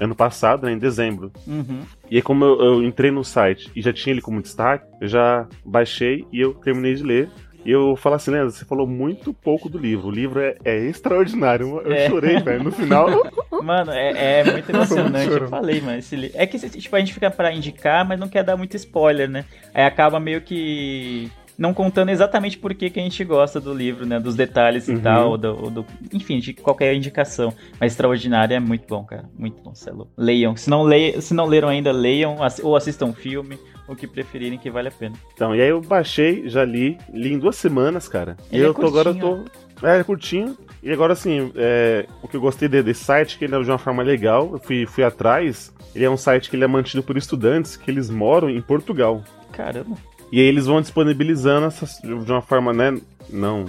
ano 0.00 0.14
passado, 0.14 0.66
né, 0.66 0.72
em 0.72 0.78
dezembro. 0.78 1.30
Uhum. 1.46 1.82
E 2.10 2.16
aí, 2.16 2.22
como 2.22 2.44
eu, 2.44 2.60
eu 2.60 2.82
entrei 2.82 3.10
no 3.10 3.22
site 3.24 3.70
e 3.76 3.82
já 3.82 3.92
tinha 3.92 4.12
ele 4.12 4.22
como 4.22 4.40
destaque, 4.42 4.86
eu 5.00 5.06
já 5.08 5.46
baixei 5.64 6.24
e 6.32 6.40
eu 6.40 6.54
terminei 6.54 6.94
de 6.94 7.02
ler. 7.02 7.30
E 7.62 7.70
eu 7.70 7.94
falo 7.94 8.14
assim, 8.14 8.30
Leandro, 8.30 8.50
você 8.50 8.64
falou 8.64 8.86
muito 8.86 9.34
pouco 9.34 9.68
do 9.68 9.76
livro. 9.76 10.08
O 10.08 10.10
livro 10.10 10.40
é, 10.40 10.56
é 10.64 10.78
extraordinário. 10.88 11.82
Eu 11.84 11.92
É. 11.92 12.08
chorei, 12.08 12.38
velho. 12.40 12.64
No 12.64 12.72
final. 12.72 13.06
Mano, 13.62 13.92
é, 13.92 14.40
é 14.40 14.44
muito 14.50 14.70
emocionante. 14.70 15.30
Eu 15.30 15.46
falei, 15.46 15.82
mano. 15.82 15.98
Esse. 15.98 16.30
É 16.34 16.46
que 16.46 16.58
tipo, 16.58 16.96
a 16.96 16.98
gente 16.98 17.12
fica 17.12 17.30
pra 17.30 17.52
indicar, 17.52 18.08
mas 18.08 18.18
não 18.18 18.26
quer 18.28 18.42
dar 18.42 18.56
muito 18.56 18.74
spoiler, 18.78 19.28
né? 19.28 19.44
Aí 19.74 19.84
acaba 19.84 20.18
meio 20.18 20.40
que 20.40 21.30
não 21.60 21.74
contando 21.74 22.08
exatamente 22.08 22.56
por 22.58 22.72
que, 22.74 22.88
que 22.88 22.98
a 22.98 23.02
gente 23.02 23.22
gosta 23.22 23.60
do 23.60 23.74
livro, 23.74 24.06
né? 24.06 24.18
Dos 24.18 24.34
detalhes 24.34 24.88
e 24.88 24.92
Uhum. 24.94 25.00
tal, 25.00 25.36
do, 25.38 25.70
do- 25.70 25.86
enfim, 26.12 26.38
de 26.40 26.54
qualquer 26.54 26.94
indicação. 26.94 27.52
Mas 27.78 27.92
Extraordinário 27.92 28.54
é 28.56 28.58
muito 28.58 28.86
bom, 28.88 29.04
cara. 29.04 29.28
Muito 29.38 29.62
bom, 29.62 29.74
cê 29.74 29.90
é. 29.90 29.92
Leiam. 30.16 30.56
Se 30.56 30.70
não, 30.70 30.84
le... 30.88 31.20
Se 31.20 31.34
não 31.34 31.44
leram 31.44 31.68
ainda, 31.68 31.92
leiam 31.92 32.36
ou 32.62 32.74
assistam 32.74 33.06
um 33.06 33.12
filme, 33.12 33.58
o 33.86 33.94
que 33.94 34.06
preferirem 34.06 34.58
que 34.58 34.70
vale 34.70 34.88
a 34.88 34.90
pena. 34.90 35.14
Então, 35.34 35.54
e 35.54 35.60
aí 35.60 35.68
eu 35.68 35.80
baixei, 35.82 36.48
já 36.48 36.64
li, 36.64 36.96
li 37.12 37.34
em 37.34 37.38
duas 37.38 37.56
semanas, 37.56 38.08
cara. 38.08 38.36
Ele 38.50 38.62
e 38.62 38.64
é 38.64 38.68
eu 38.68 38.72
tô 38.74 38.86
agora 38.86 39.10
eu 39.10 39.14
tô. 39.18 39.44
É, 39.86 39.98
é 40.00 40.04
curtinho. 40.04 40.56
E 40.82 40.90
agora 40.90 41.12
assim, 41.12 41.52
é, 41.56 42.06
o 42.22 42.28
que 42.28 42.36
eu 42.38 42.40
gostei 42.40 42.68
de- 42.68 42.82
desse 42.82 43.04
site, 43.04 43.36
que 43.36 43.44
ele 43.44 43.54
é 43.54 43.62
de 43.62 43.70
uma 43.70 43.76
forma 43.78 44.02
legal, 44.02 44.48
eu 44.52 44.58
fui, 44.58 44.86
fui 44.86 45.04
atrás. 45.04 45.70
Ele 45.94 46.04
é 46.06 46.10
um 46.10 46.16
site 46.16 46.48
que 46.48 46.56
ele 46.56 46.64
é 46.64 46.66
mantido 46.66 47.02
por 47.02 47.18
estudantes 47.18 47.76
que 47.76 47.90
eles 47.90 48.08
moram 48.08 48.48
em 48.48 48.62
Portugal. 48.62 49.22
Caramba. 49.52 49.96
E 50.32 50.38
aí 50.38 50.46
eles 50.46 50.66
vão 50.66 50.80
disponibilizando 50.80 51.66
essas, 51.66 51.98
de 52.02 52.30
uma 52.32 52.42
forma, 52.42 52.72
né? 52.72 52.98
Não, 53.28 53.66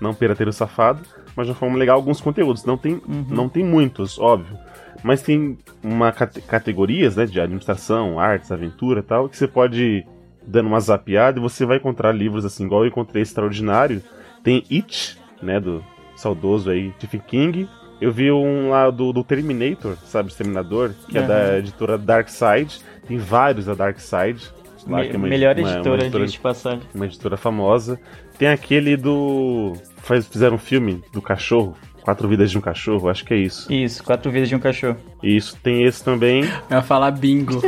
não 0.00 0.14
pirateiro 0.14 0.52
safado, 0.52 1.00
mas 1.34 1.46
de 1.46 1.52
uma 1.52 1.58
forma 1.58 1.76
legal 1.76 1.96
alguns 1.96 2.20
conteúdos. 2.20 2.64
Não 2.64 2.76
tem, 2.76 2.94
Uhum. 3.06 3.26
não 3.28 3.48
tem 3.48 3.64
muitos, 3.64 4.18
óbvio. 4.18 4.56
Mas 5.02 5.22
tem 5.22 5.58
uma 5.82 6.10
cate- 6.12 6.40
categorias, 6.40 7.16
né? 7.16 7.26
De 7.26 7.40
administração, 7.40 8.18
artes, 8.20 8.50
aventura 8.52 9.00
e 9.00 9.02
tal, 9.02 9.28
que 9.28 9.36
você 9.36 9.46
pode 9.48 10.04
dando 10.46 10.66
uma 10.68 10.80
zapiada 10.80 11.38
e 11.38 11.42
você 11.42 11.66
vai 11.66 11.76
encontrar 11.78 12.12
livros 12.12 12.44
assim, 12.44 12.64
igual 12.66 12.82
eu 12.82 12.88
encontrei 12.88 13.22
Extraordinário. 13.22 14.00
Tem 14.44 14.62
It, 14.70 15.18
né? 15.42 15.58
Do 15.58 15.84
saudoso 16.14 16.70
aí, 16.70 16.92
Stephen 16.98 17.20
King. 17.26 17.68
Eu 18.00 18.12
vi 18.12 18.30
um 18.30 18.68
lá 18.70 18.90
do, 18.90 19.12
do 19.12 19.24
Terminator, 19.24 19.96
sabe? 20.04 20.28
Exterminador, 20.28 20.92
que 21.08 21.16
é 21.18 21.20
Aham. 21.20 21.28
da 21.28 21.58
editora 21.58 21.98
Dark 21.98 22.28
Side. 22.28 22.80
Tem 23.08 23.18
vários 23.18 23.66
da 23.66 23.74
Dark 23.74 23.98
Side. 23.98 24.50
Lá, 24.86 24.98
Me- 25.00 25.08
é 25.08 25.16
uma- 25.16 25.28
melhor 25.28 25.56
uma- 25.58 25.62
uma 25.68 25.72
editora, 25.74 26.02
editora 26.02 26.26
de 26.26 26.38
passagem. 26.38 26.80
uma 26.94 27.06
editora 27.06 27.36
famosa. 27.36 27.98
Tem 28.38 28.48
aquele 28.48 28.96
do. 28.96 29.74
Faz, 29.98 30.26
fizeram 30.26 30.56
um 30.56 30.58
filme 30.58 31.02
do 31.12 31.20
cachorro. 31.22 31.76
Quatro 32.02 32.28
Vidas 32.28 32.52
de 32.52 32.56
um 32.56 32.60
Cachorro, 32.60 33.08
acho 33.08 33.24
que 33.24 33.34
é 33.34 33.36
isso. 33.36 33.72
Isso, 33.72 34.04
quatro 34.04 34.30
vezes 34.30 34.48
de 34.48 34.54
um 34.54 34.60
cachorro. 34.60 34.96
Isso, 35.20 35.56
tem 35.60 35.82
esse 35.82 36.04
também. 36.04 36.44
Eu 36.70 36.76
ia 36.76 36.82
falar 36.82 37.10
bingo. 37.10 37.60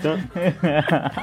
Então, 0.00 0.18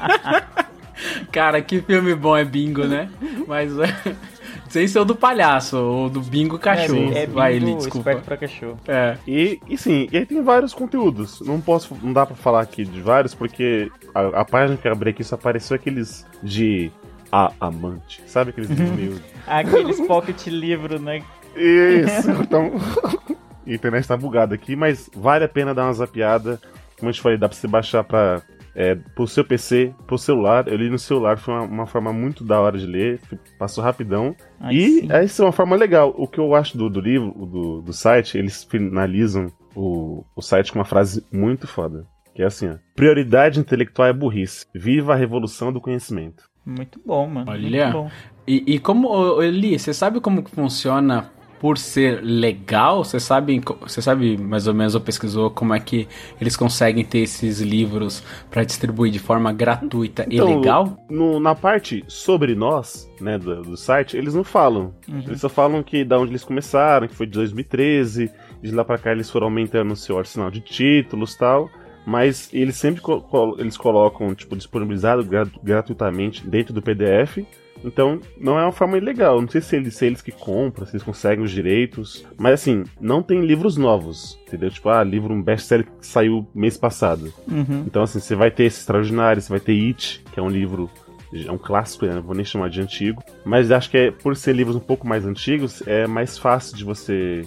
Cara, 1.30 1.60
que 1.60 1.80
filme 1.82 2.14
bom 2.14 2.36
é 2.36 2.44
bingo, 2.44 2.84
né? 2.86 3.10
Mas 3.46 3.72
é, 4.72 4.82
sem 4.82 4.88
ser 4.88 4.98
o 4.98 5.04
do 5.04 5.14
palhaço, 5.14 5.76
ou 5.76 6.08
do 6.08 6.20
bingo 6.20 6.58
cachorro. 6.58 7.12
É, 7.14 7.24
é 7.24 7.26
Vai, 7.26 7.54
bingo 7.54 7.66
Eli, 7.66 7.76
desculpa. 7.76 8.10
esperto 8.10 8.24
pra 8.24 8.36
cachorro. 8.36 8.78
É. 8.88 9.16
e, 9.26 9.60
e 9.68 9.76
sim, 9.76 10.08
e 10.10 10.16
aí 10.16 10.26
tem 10.26 10.42
vários 10.42 10.72
conteúdos. 10.72 11.40
Não 11.40 11.60
posso. 11.60 11.96
Não 12.02 12.12
dá 12.12 12.24
pra 12.24 12.34
falar 12.34 12.62
aqui 12.62 12.84
de 12.84 13.00
vários, 13.00 13.34
porque 13.34 13.90
a, 14.14 14.40
a 14.40 14.44
página 14.44 14.76
que 14.76 14.88
eu 14.88 14.92
abri 14.92 15.10
aqui 15.10 15.22
só 15.22 15.34
apareceu 15.34 15.74
aqueles 15.74 16.26
de 16.42 16.90
a 17.30 17.52
amante. 17.60 18.22
Sabe 18.26 18.50
aqueles 18.50 18.68
livros 18.68 18.90
meio. 18.90 19.20
Aqueles 19.46 20.00
pocket 20.00 20.46
livro, 20.46 21.00
né? 21.00 21.22
Isso, 21.56 22.30
então. 22.30 22.72
a 23.66 23.72
internet 23.72 24.06
tá 24.06 24.16
bugada 24.16 24.54
aqui, 24.54 24.76
mas 24.76 25.10
vale 25.14 25.44
a 25.44 25.48
pena 25.48 25.74
dar 25.74 25.84
uma 25.84 25.92
zapiada. 25.92 26.60
Como 26.98 27.10
eu 27.10 27.14
te 27.14 27.20
falei, 27.20 27.38
dá 27.38 27.48
pra 27.48 27.56
você 27.56 27.66
baixar 27.66 28.04
pra 28.04 28.42
É, 28.74 28.94
pro 28.94 29.26
seu 29.26 29.44
PC, 29.44 29.94
pro 30.06 30.16
celular, 30.16 30.66
eu 30.66 30.76
li 30.76 30.88
no 30.88 30.98
celular, 30.98 31.36
foi 31.38 31.52
uma, 31.52 31.62
uma 31.62 31.86
forma 31.86 32.12
muito 32.12 32.42
da 32.42 32.60
hora 32.60 32.78
de 32.78 32.86
ler, 32.86 33.20
passou 33.58 33.84
rapidão. 33.84 34.34
Ai, 34.58 34.74
e 34.74 35.00
sim. 35.00 35.12
essa 35.12 35.42
é 35.42 35.46
uma 35.46 35.52
forma 35.52 35.76
legal. 35.76 36.14
O 36.16 36.26
que 36.26 36.38
eu 36.38 36.54
acho 36.54 36.78
do, 36.78 36.88
do 36.88 37.00
livro, 37.00 37.32
do, 37.46 37.82
do 37.82 37.92
site, 37.92 38.38
eles 38.38 38.64
finalizam 38.64 39.52
o, 39.74 40.24
o 40.34 40.40
site 40.40 40.72
com 40.72 40.78
uma 40.78 40.84
frase 40.84 41.24
muito 41.30 41.66
foda. 41.66 42.06
Que 42.34 42.42
é 42.42 42.46
assim, 42.46 42.68
ó. 42.68 42.76
Prioridade 42.94 43.60
intelectual 43.60 44.08
é 44.08 44.12
burrice. 44.12 44.66
Viva 44.74 45.12
a 45.12 45.16
revolução 45.16 45.70
do 45.70 45.80
conhecimento. 45.80 46.44
Muito 46.64 47.00
bom, 47.04 47.26
mano. 47.26 47.50
Olha. 47.50 47.84
Muito 47.84 48.04
bom. 48.04 48.10
E, 48.46 48.74
e 48.74 48.78
como, 48.78 49.42
Eli, 49.42 49.78
você 49.78 49.92
sabe 49.92 50.20
como 50.20 50.42
que 50.42 50.50
funciona 50.50 51.30
por 51.62 51.78
ser 51.78 52.20
legal? 52.24 53.04
Você 53.04 53.20
sabe, 53.20 53.62
você 53.80 54.02
sabe 54.02 54.36
mais 54.36 54.66
ou 54.66 54.74
menos, 54.74 54.96
ou 54.96 55.00
pesquisou 55.00 55.48
como 55.48 55.72
é 55.72 55.78
que 55.78 56.08
eles 56.40 56.56
conseguem 56.56 57.04
ter 57.04 57.20
esses 57.20 57.60
livros 57.60 58.20
pra 58.50 58.64
distribuir 58.64 59.12
de 59.12 59.20
forma 59.20 59.52
gratuita 59.52 60.26
Então, 60.28 60.50
e 60.50 60.54
legal? 60.56 60.98
No- 61.08 61.38
na 61.38 61.54
parte 61.54 62.04
sobre 62.08 62.56
nós, 62.56 63.08
né, 63.20 63.38
do, 63.38 63.62
do 63.62 63.76
site, 63.76 64.16
eles 64.16 64.34
não 64.34 64.42
falam. 64.42 64.92
Uhum. 65.08 65.20
Eles 65.20 65.40
só 65.40 65.48
falam 65.48 65.84
que 65.84 66.04
da 66.04 66.18
onde 66.18 66.32
eles 66.32 66.42
começaram, 66.42 67.06
que 67.06 67.14
foi 67.14 67.26
de 67.26 67.32
2013, 67.32 68.28
de 68.60 68.70
lá 68.72 68.84
pra 68.84 68.98
cá 68.98 69.12
eles 69.12 69.30
foram 69.30 69.46
aumentando 69.46 69.92
o 69.92 69.96
seu 69.96 70.18
arsenal 70.18 70.50
de 70.50 70.60
títulos 70.60 71.34
e 71.34 71.38
tal. 71.38 71.70
Mas 72.04 72.50
eles 72.52 72.74
sempre 72.74 73.00
co- 73.00 73.54
eles 73.60 73.76
colocam, 73.76 74.34
tipo, 74.34 74.56
disponibilizado 74.56 75.22
gra- 75.24 75.46
gratuitamente 75.62 76.44
dentro 76.44 76.74
do 76.74 76.82
PDF. 76.82 77.46
Então, 77.84 78.20
não 78.38 78.58
é 78.58 78.62
uma 78.62 78.72
forma 78.72 78.96
ilegal. 78.96 79.40
Não 79.40 79.48
sei 79.48 79.60
se 79.60 79.76
eles, 79.76 79.94
se 79.94 80.06
eles 80.06 80.22
que 80.22 80.32
compram, 80.32 80.86
se 80.86 80.92
eles 80.92 81.02
conseguem 81.02 81.44
os 81.44 81.50
direitos. 81.50 82.24
Mas 82.38 82.54
assim, 82.54 82.84
não 83.00 83.22
tem 83.22 83.40
livros 83.40 83.76
novos. 83.76 84.38
Entendeu? 84.46 84.70
Tipo, 84.70 84.88
ah, 84.88 85.02
livro, 85.02 85.32
um 85.32 85.42
best-seller 85.42 85.86
que 85.86 86.06
saiu 86.06 86.46
mês 86.54 86.76
passado. 86.76 87.32
Uhum. 87.50 87.84
Então, 87.86 88.02
assim, 88.02 88.20
você 88.20 88.34
vai 88.34 88.50
ter 88.50 88.64
esse 88.64 88.80
extraordinário, 88.80 89.40
você 89.40 89.48
vai 89.48 89.60
ter 89.60 89.72
It, 89.72 90.24
que 90.32 90.38
é 90.38 90.42
um 90.42 90.50
livro. 90.50 90.90
É 91.34 91.50
um 91.50 91.58
clássico, 91.58 92.04
né? 92.04 92.14
não 92.14 92.22
vou 92.22 92.34
nem 92.34 92.44
chamar 92.44 92.68
de 92.68 92.80
antigo. 92.80 93.22
Mas 93.44 93.70
acho 93.70 93.90
que 93.90 93.96
é, 93.96 94.10
por 94.10 94.36
ser 94.36 94.54
livros 94.54 94.76
um 94.76 94.80
pouco 94.80 95.06
mais 95.06 95.24
antigos, 95.24 95.82
é 95.86 96.06
mais 96.06 96.36
fácil 96.36 96.76
de 96.76 96.84
você 96.84 97.42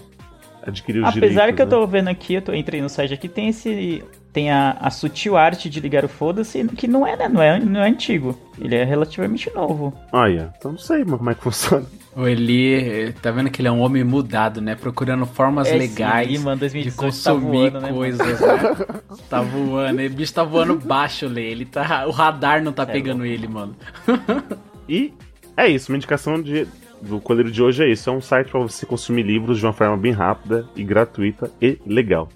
adquirir 0.63 1.03
os 1.03 1.13
direitos. 1.13 1.37
Apesar 1.37 1.53
que 1.53 1.61
eu 1.61 1.65
né? 1.65 1.69
tô 1.69 1.85
vendo 1.85 2.07
aqui, 2.07 2.33
eu 2.33 2.41
tô, 2.41 2.53
entrei 2.53 2.81
no 2.81 2.89
site 2.89 3.13
aqui, 3.13 3.29
tem 3.29 3.49
esse. 3.49 4.03
Tem 4.35 4.51
a, 4.51 4.75
a 4.81 4.89
sutil 4.89 5.37
arte 5.37 5.69
de 5.69 5.79
ligar 5.79 6.03
o 6.03 6.09
foda-se, 6.09 6.61
que 6.75 6.89
não 6.89 7.07
é, 7.07 7.15
né? 7.15 7.29
Não 7.29 7.41
é, 7.41 7.57
não 7.57 7.79
é 7.79 7.87
antigo. 7.87 8.37
Ele 8.59 8.75
é 8.75 8.83
relativamente 8.83 9.49
novo. 9.55 9.93
Yeah. 10.13 10.53
Então 10.57 10.73
não 10.73 10.77
sei 10.77 11.05
mano, 11.05 11.19
como 11.19 11.29
é 11.29 11.35
que 11.35 11.41
funciona. 11.41 11.85
O 12.13 12.27
Eli, 12.27 13.13
tá 13.21 13.31
vendo 13.31 13.49
que 13.49 13.61
ele 13.61 13.69
é 13.69 13.71
um 13.71 13.79
homem 13.79 14.03
mudado, 14.03 14.59
né? 14.59 14.75
Procurando 14.75 15.25
formas 15.25 15.69
Esse 15.69 15.77
legais 15.77 16.27
Eli, 16.27 16.37
mano, 16.39 16.57
de 16.57 16.59
2018 16.59 16.97
tá 16.97 17.31
consumir 17.31 17.69
voando, 17.69 17.79
né, 17.79 17.79
mano? 17.79 17.95
coisas, 17.95 18.41
né? 18.41 18.57
Tá 19.29 19.41
voando, 19.41 20.01
o 20.01 20.09
bicho 20.09 20.33
tá 20.33 20.43
voando 20.43 20.75
baixo, 20.75 21.27
Lê. 21.27 21.51
Ele 21.51 21.63
tá, 21.63 22.05
o 22.05 22.11
radar 22.11 22.61
não 22.61 22.73
tá 22.73 22.83
É 22.83 22.87
pegando 22.87 23.25
ele, 23.25 23.47
mano. 23.47 23.73
E 24.87 25.13
é 25.55 25.67
isso, 25.69 25.91
uma 25.91 25.95
indicação 25.95 26.41
de, 26.41 26.67
do 27.01 27.21
Coleiro 27.21 27.49
de 27.49 27.63
hoje 27.63 27.85
é 27.85 27.89
isso. 27.89 28.09
É 28.09 28.13
um 28.13 28.21
site 28.21 28.51
para 28.51 28.59
você 28.59 28.85
consumir 28.85 29.23
livros 29.23 29.59
de 29.59 29.65
uma 29.65 29.73
forma 29.73 29.95
bem 29.95 30.11
rápida 30.11 30.67
e 30.75 30.83
gratuita 30.83 31.49
e 31.61 31.79
legal. 31.87 32.29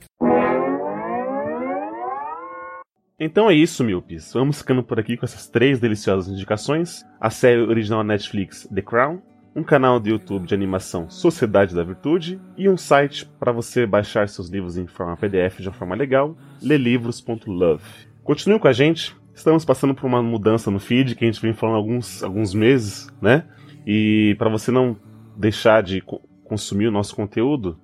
Então 3.20 3.50
é 3.50 3.54
isso, 3.54 3.84
Milpis. 3.84 4.32
Vamos 4.34 4.60
ficando 4.60 4.82
por 4.84 4.98
aqui 5.00 5.18
com 5.18 5.26
essas 5.26 5.48
três 5.48 5.80
deliciosas 5.80 6.32
indicações. 6.32 7.04
A 7.20 7.30
série 7.30 7.60
original 7.62 8.04
Netflix 8.04 8.68
The 8.74 8.82
Crown, 8.82 9.22
um 9.56 9.62
canal 9.64 10.00
do 10.00 10.08
YouTube 10.10 10.48
de 10.48 10.54
animação 10.54 11.10
Sociedade 11.10 11.76
da 11.76 11.84
Virtude 11.84 12.40
e 12.58 12.70
um 12.70 12.78
site 12.78 13.26
para 13.40 13.52
você 13.52 13.86
baixar 13.86 14.30
seus 14.30 14.48
livros 14.50 14.78
em 14.78 14.88
forma 14.88 15.18
PDF 15.18 15.60
de 15.60 15.68
uma 15.68 15.74
forma 15.74 15.96
legal, 15.96 16.38
lelivros.love. 16.62 17.84
Continue 18.24 18.60
com 18.60 18.68
a 18.70 18.74
gente. 18.74 19.14
Estamos 19.34 19.66
passando 19.66 19.94
por 19.94 20.06
uma 20.06 20.22
mudança 20.24 20.72
no 20.72 20.80
feed 20.80 21.16
que 21.16 21.26
a 21.26 21.28
gente 21.28 21.42
vem 21.42 21.54
falando 21.54 21.76
há 21.76 21.78
alguns, 21.78 22.24
alguns 22.24 22.54
meses, 22.54 23.10
né? 23.22 23.46
E 23.86 24.36
para 24.38 24.50
você 24.50 24.72
não 24.72 24.96
deixar 25.36 25.82
de 25.84 26.00
co- 26.02 26.22
consumir 26.44 26.88
o 26.88 26.92
nosso 26.92 27.16
conteúdo, 27.16 27.78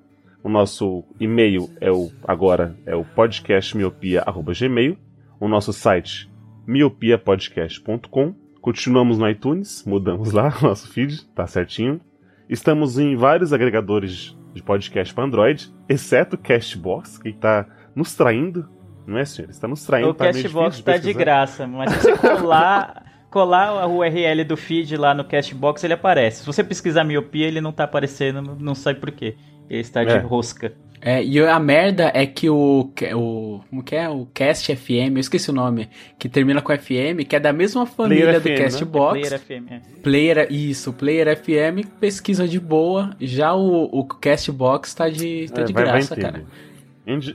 o 0.44 0.50
nosso 0.50 1.04
e-mail 1.20 1.70
é 1.82 1.92
o 1.92 2.12
agora 2.28 2.76
é 2.86 2.96
o 2.96 3.04
podcastmiopia@gmail, 3.06 4.98
o 5.40 5.48
nosso 5.48 5.74
site 5.74 6.30
miopiapodcast.com. 6.68 8.34
Continuamos 8.62 9.18
no 9.20 9.30
iTunes, 9.30 9.84
mudamos 9.86 10.32
lá 10.32 10.54
o 10.62 10.66
nosso 10.66 10.92
feed, 10.92 11.26
tá 11.36 11.46
certinho. 11.46 12.02
Estamos 12.50 12.98
em 12.98 13.16
vários 13.16 13.54
agregadores 13.54 14.36
de 14.54 14.64
podcast 14.64 15.14
para 15.14 15.26
Android, 15.26 15.72
exceto 15.90 16.36
o 16.36 16.40
Castbox, 16.40 17.18
que 17.18 17.30
está 17.30 17.68
nos 17.96 18.16
traindo, 18.16 18.68
não 19.06 19.18
é, 19.18 19.26
senhor? 19.26 19.50
Está 19.50 19.68
nos 19.68 19.86
traindo. 19.86 20.10
O 20.10 20.14
tá 20.14 20.26
Castbox 20.26 20.78
difícil 20.78 20.84
tá 20.84 20.98
de 20.98 21.14
graça, 21.14 21.68
mas 21.68 21.92
se 21.92 22.00
você 22.02 22.18
colar, 22.18 23.04
colar 23.30 23.68
a 23.70 23.88
URL 23.88 24.44
do 24.46 24.56
feed 24.56 24.96
lá 24.96 25.14
no 25.14 25.26
Castbox, 25.26 25.84
ele 25.84 25.94
aparece. 25.94 26.40
Se 26.42 26.46
você 26.46 26.64
pesquisar 26.64 27.04
miopia, 27.04 27.48
ele 27.48 27.62
não 27.62 27.72
tá 27.72 27.84
aparecendo, 27.84 28.56
não 28.60 28.74
sabe 28.74 29.00
por 29.00 29.12
quê. 29.12 29.36
Ele 29.70 29.82
está 29.82 30.04
de 30.04 30.12
É. 30.12 30.18
rosca. 30.20 30.74
É, 31.08 31.24
e 31.24 31.40
a 31.40 31.60
merda 31.60 32.12
é 32.16 32.26
que 32.26 32.50
o, 32.50 32.92
o. 33.14 33.62
Como 33.70 33.84
que 33.84 33.96
é? 33.96 34.10
O 34.10 34.26
Cast 34.34 34.76
FM, 34.76 35.14
eu 35.14 35.20
esqueci 35.20 35.52
o 35.52 35.54
nome. 35.54 35.88
Que 36.18 36.28
termina 36.28 36.64
com 36.64 36.76
FM, 36.76 37.28
que 37.30 37.36
é 37.36 37.40
da 37.40 37.54
mesma 37.54 37.86
família 37.86 38.26
Player 38.26 38.42
do 38.42 38.42
FM, 38.42 38.50
né? 38.50 38.58
Castbox. 38.58 39.12
Player 39.20 39.40
FM. 39.40 39.72
é. 39.72 39.82
Player, 40.02 40.48
isso, 40.50 40.92
Player 40.94 41.38
FM 41.38 41.88
pesquisa 42.00 42.48
de 42.48 42.60
boa. 42.60 43.12
Já 43.22 43.54
o, 43.54 43.84
o 43.84 44.04
Castbox 44.04 44.96
tá 44.96 45.08
de, 45.08 45.48
tá 45.54 45.62
É, 45.62 45.66
de 45.66 45.74
graça, 45.74 46.16
cara. 46.16 46.44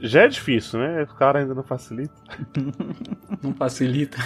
Já 0.02 0.22
é 0.22 0.28
difícil, 0.28 0.80
né? 0.80 1.04
O 1.04 1.14
cara 1.14 1.38
ainda 1.38 1.54
não 1.54 1.62
facilita. 1.62 2.14
Não 3.40 3.54
facilita. 3.54 4.18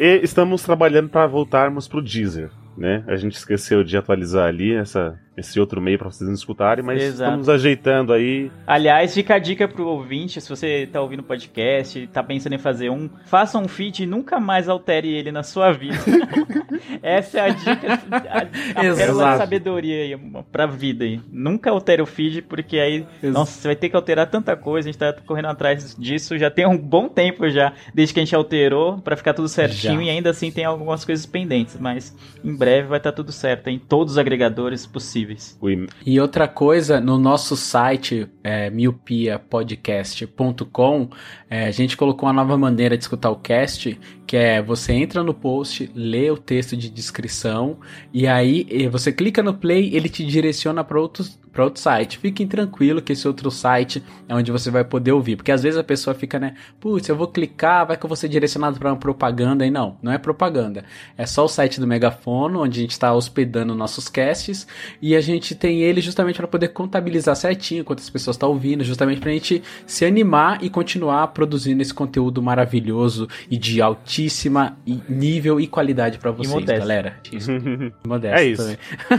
E 0.00 0.20
estamos 0.24 0.62
trabalhando 0.62 1.08
para 1.08 1.28
voltarmos 1.28 1.86
pro 1.86 2.02
Deezer, 2.02 2.50
né? 2.76 3.04
A 3.06 3.16
gente 3.16 3.36
esqueceu 3.36 3.84
de 3.84 3.96
atualizar 3.96 4.46
ali 4.48 4.74
essa, 4.74 5.18
esse 5.36 5.58
outro 5.60 5.80
meio 5.80 5.98
para 5.98 6.10
vocês 6.10 6.26
não 6.26 6.34
escutarem, 6.34 6.84
mas 6.84 7.02
Exato. 7.02 7.30
estamos 7.30 7.48
ajeitando 7.48 8.12
aí. 8.12 8.50
Aliás, 8.66 9.14
fica 9.14 9.34
a 9.34 9.38
dica 9.38 9.68
pro 9.68 9.86
ouvinte, 9.86 10.40
se 10.40 10.48
você 10.48 10.88
tá 10.90 11.00
ouvindo 11.00 11.20
o 11.20 11.24
podcast 11.24 12.06
tá 12.08 12.22
pensando 12.22 12.54
em 12.54 12.58
fazer 12.58 12.90
um, 12.90 13.08
faça 13.26 13.58
um 13.58 13.68
feed 13.68 14.02
e 14.02 14.06
nunca 14.06 14.40
mais 14.40 14.68
altere 14.68 15.08
ele 15.08 15.32
na 15.32 15.42
sua 15.42 15.72
vida. 15.72 15.98
Essa 17.02 17.38
é 17.38 17.40
a 17.42 17.48
dica, 17.50 18.00
a, 18.10 18.38
a 18.38 18.46
pérola 18.96 19.32
de 19.32 19.38
sabedoria 19.38 20.02
aí, 20.02 20.18
pra 20.50 20.66
vida 20.66 21.04
aí. 21.04 21.20
Nunca 21.30 21.70
altere 21.70 22.00
o 22.02 22.06
feed, 22.06 22.42
porque 22.42 22.78
aí, 22.78 23.06
Ex- 23.22 23.32
nossa, 23.32 23.52
você 23.60 23.68
vai 23.68 23.76
ter 23.76 23.88
que 23.88 23.96
alterar 23.96 24.28
tanta 24.30 24.56
coisa, 24.56 24.88
a 24.88 24.92
gente 24.92 24.98
tá 24.98 25.12
correndo 25.26 25.46
atrás 25.48 25.94
disso 25.98 26.36
já 26.38 26.50
tem 26.50 26.66
um 26.66 26.76
bom 26.78 27.08
tempo 27.08 27.48
já, 27.50 27.72
desde 27.94 28.14
que 28.14 28.20
a 28.20 28.24
gente 28.24 28.34
alterou, 28.34 28.98
pra 28.98 29.16
ficar 29.16 29.34
tudo 29.34 29.48
certinho, 29.48 29.96
Já. 30.00 30.04
e 30.04 30.10
ainda 30.10 30.30
assim 30.30 30.50
tem 30.50 30.64
algumas 30.64 31.04
coisas 31.04 31.24
pendentes, 31.26 31.76
mas 31.78 32.14
em 32.44 32.54
breve 32.54 32.88
vai 32.88 32.98
estar 32.98 33.12
tudo 33.12 33.30
certo, 33.32 33.68
em 33.68 33.78
todos 33.78 34.12
os 34.14 34.18
agregadores 34.18 34.86
possíveis. 34.86 35.58
E- 35.62 35.86
E 36.04 36.20
outra 36.20 36.46
coisa, 36.48 37.00
no 37.00 37.18
nosso 37.18 37.56
site, 37.56 38.28
é, 38.44 38.70
miopiapodcast.com, 38.70 41.08
é, 41.50 41.66
a 41.66 41.70
gente 41.70 41.96
colocou 41.96 42.26
uma 42.28 42.32
nova 42.32 42.56
maneira 42.56 42.96
de 42.96 43.04
escutar 43.04 43.30
o 43.30 43.36
cast, 43.36 43.98
que 44.26 44.36
é 44.36 44.62
você 44.62 44.92
entra 44.92 45.22
no 45.22 45.34
post, 45.34 45.90
lê 45.94 46.30
o 46.30 46.36
texto 46.38 46.71
de 46.76 46.88
descrição, 46.88 47.78
e 48.12 48.26
aí 48.26 48.66
você 48.90 49.12
clica 49.12 49.42
no 49.42 49.54
play, 49.54 49.94
ele 49.94 50.08
te 50.08 50.24
direciona 50.24 50.82
para 50.82 51.00
outro, 51.00 51.24
pra 51.52 51.64
outro 51.64 51.80
site. 51.80 52.18
Fiquem 52.18 52.46
tranquilo 52.46 53.02
que 53.02 53.12
esse 53.12 53.26
outro 53.26 53.50
site 53.50 54.02
é 54.28 54.34
onde 54.34 54.50
você 54.50 54.70
vai 54.70 54.84
poder 54.84 55.12
ouvir, 55.12 55.36
porque 55.36 55.52
às 55.52 55.62
vezes 55.62 55.78
a 55.78 55.84
pessoa 55.84 56.14
fica, 56.14 56.38
né, 56.38 56.54
putz, 56.80 57.08
eu 57.08 57.16
vou 57.16 57.28
clicar, 57.28 57.86
vai 57.86 57.96
que 57.96 58.04
eu 58.04 58.08
vou 58.08 58.16
ser 58.16 58.28
direcionado 58.28 58.78
para 58.78 58.90
uma 58.90 58.96
propaganda, 58.96 59.66
e 59.66 59.70
não, 59.70 59.96
não 60.02 60.12
é 60.12 60.18
propaganda. 60.18 60.84
É 61.16 61.26
só 61.26 61.44
o 61.44 61.48
site 61.48 61.80
do 61.80 61.86
Megafono, 61.86 62.62
onde 62.62 62.78
a 62.78 62.82
gente 62.82 62.92
está 62.92 63.14
hospedando 63.14 63.74
nossos 63.74 64.08
casts, 64.08 64.66
e 65.00 65.14
a 65.14 65.20
gente 65.20 65.54
tem 65.54 65.82
ele 65.82 66.00
justamente 66.00 66.36
para 66.36 66.48
poder 66.48 66.68
contabilizar 66.68 67.36
certinho 67.36 67.84
quantas 67.84 68.08
pessoas 68.08 68.36
estão 68.36 68.50
ouvindo, 68.50 68.84
justamente 68.84 69.20
para 69.20 69.30
a 69.30 69.34
gente 69.34 69.62
se 69.86 70.04
animar 70.04 70.62
e 70.62 70.70
continuar 70.70 71.28
produzindo 71.28 71.82
esse 71.82 71.92
conteúdo 71.92 72.42
maravilhoso 72.42 73.28
e 73.50 73.56
de 73.56 73.80
altíssima 73.80 74.76
nível 75.08 75.60
e 75.60 75.66
qualidade 75.66 76.18
para 76.18 76.30
vocês, 76.30 76.61
modesto. 76.62 76.80
galera. 76.80 77.16
Isso. 77.32 77.50
Modesto 78.06 78.38
É 78.38 78.44
isso. 78.44 78.62
também. 78.62 78.78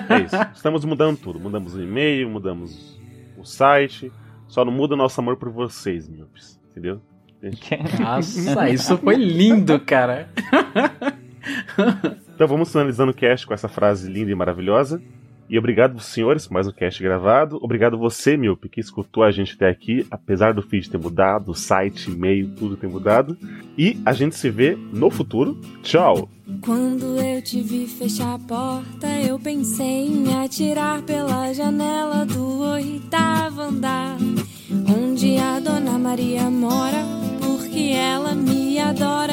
É 0.10 0.22
isso. 0.26 0.36
Estamos 0.56 0.84
mudando 0.86 1.18
tudo. 1.18 1.40
Mudamos 1.40 1.76
o 1.76 1.82
e-mail, 1.82 2.30
mudamos 2.30 3.00
o 3.38 3.44
site. 3.46 4.12
Só 4.48 4.64
não 4.66 4.72
muda 4.72 4.94
o 4.96 4.98
nosso 4.98 5.20
amor 5.22 5.38
por 5.38 5.50
vocês, 5.50 6.08
Milpis. 6.10 6.60
Entendeu? 6.72 7.02
Nossa, 8.00 8.70
isso 8.70 8.98
foi 8.98 9.16
lindo, 9.16 9.80
cara. 9.80 10.30
Então 12.36 12.48
vamos 12.48 12.72
finalizando 12.72 13.12
o 13.12 13.16
cast 13.16 13.46
com 13.46 13.54
essa 13.54 13.68
frase 13.68 14.10
linda 14.10 14.32
e 14.32 14.36
maravilhosa. 14.36 15.02
E 15.50 15.60
obrigado, 15.60 16.00
senhores, 16.00 16.48
mais 16.48 16.68
um 16.68 16.72
cast 16.72 17.02
gravado. 17.04 17.60
Obrigado 17.62 17.98
você, 17.98 18.38
Milp, 18.38 18.66
que 18.66 18.80
escutou 18.80 19.24
a 19.24 19.32
gente 19.32 19.54
até 19.54 19.70
aqui, 19.70 20.06
apesar 20.10 20.54
do 20.54 20.62
feed 20.62 20.90
ter 20.90 20.98
mudado, 20.98 21.52
o 21.52 21.56
site, 21.56 22.10
e-mail, 22.10 22.50
tudo 22.56 22.78
ter 22.78 22.88
mudado. 22.88 23.38
E 23.78 24.00
a 24.06 24.14
gente 24.14 24.36
se 24.36 24.50
vê 24.50 24.76
no 24.76 25.10
futuro. 25.10 25.60
Tchau! 25.82 26.30
Quando 26.62 27.18
eu 27.22 27.42
te 27.42 27.62
vi 27.62 27.88
fechar 27.88 28.36
a 28.36 28.40
porta, 28.40 29.08
eu 29.22 29.38
pensei 29.38 30.08
em 30.08 30.34
atirar 30.44 31.02
pela 31.02 31.54
janela 31.54 32.26
do 32.26 32.60
oitavo 32.62 33.62
andar, 33.62 34.18
onde 34.90 35.38
a 35.38 35.60
Dona 35.60 35.98
Maria 36.00 36.50
mora, 36.50 37.04
porque 37.42 37.94
ela 37.96 38.34
me 38.34 38.80
adora 38.80 39.33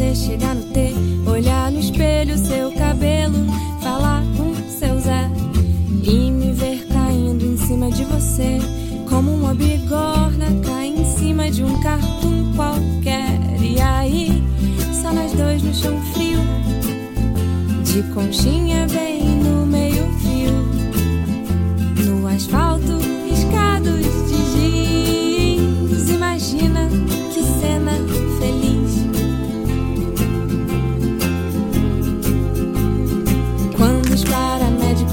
você 0.00 0.14
chegar 0.14 0.54
no 0.54 0.62
T, 0.62 0.94
olhar 1.26 1.70
no 1.70 1.78
espelho 1.78 2.38
seu 2.38 2.72
cabelo, 2.72 3.36
falar 3.82 4.22
com 4.34 4.54
seu 4.70 4.98
Zé 4.98 5.30
e 6.02 6.30
me 6.30 6.52
ver 6.54 6.86
caindo 6.86 7.44
em 7.44 7.58
cima 7.58 7.90
de 7.90 8.04
você, 8.04 8.58
como 9.06 9.30
uma 9.30 9.52
bigorna 9.54 10.46
cai 10.64 10.86
em 10.88 11.04
cima 11.04 11.50
de 11.50 11.62
um 11.62 11.82
cartoon 11.82 12.50
qualquer. 12.56 13.60
E 13.60 13.78
aí, 13.78 14.42
só 15.02 15.12
nós 15.12 15.32
dois 15.32 15.62
no 15.62 15.74
chão 15.74 16.00
frio, 16.14 16.40
de 17.84 18.02
conchinha 18.14 18.86
bem 18.86 19.22
no 19.22 19.66
meio-fio, 19.66 20.52
no 22.06 22.26
asfalto 22.26 22.79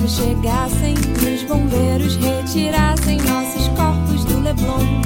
chegassem 0.08 0.94
os 0.94 1.44
bombeiros 1.44 2.16
retirassem 2.16 3.18
nossos 3.18 3.68
corpos 3.70 4.24
do 4.24 4.40
Leblon, 4.40 5.02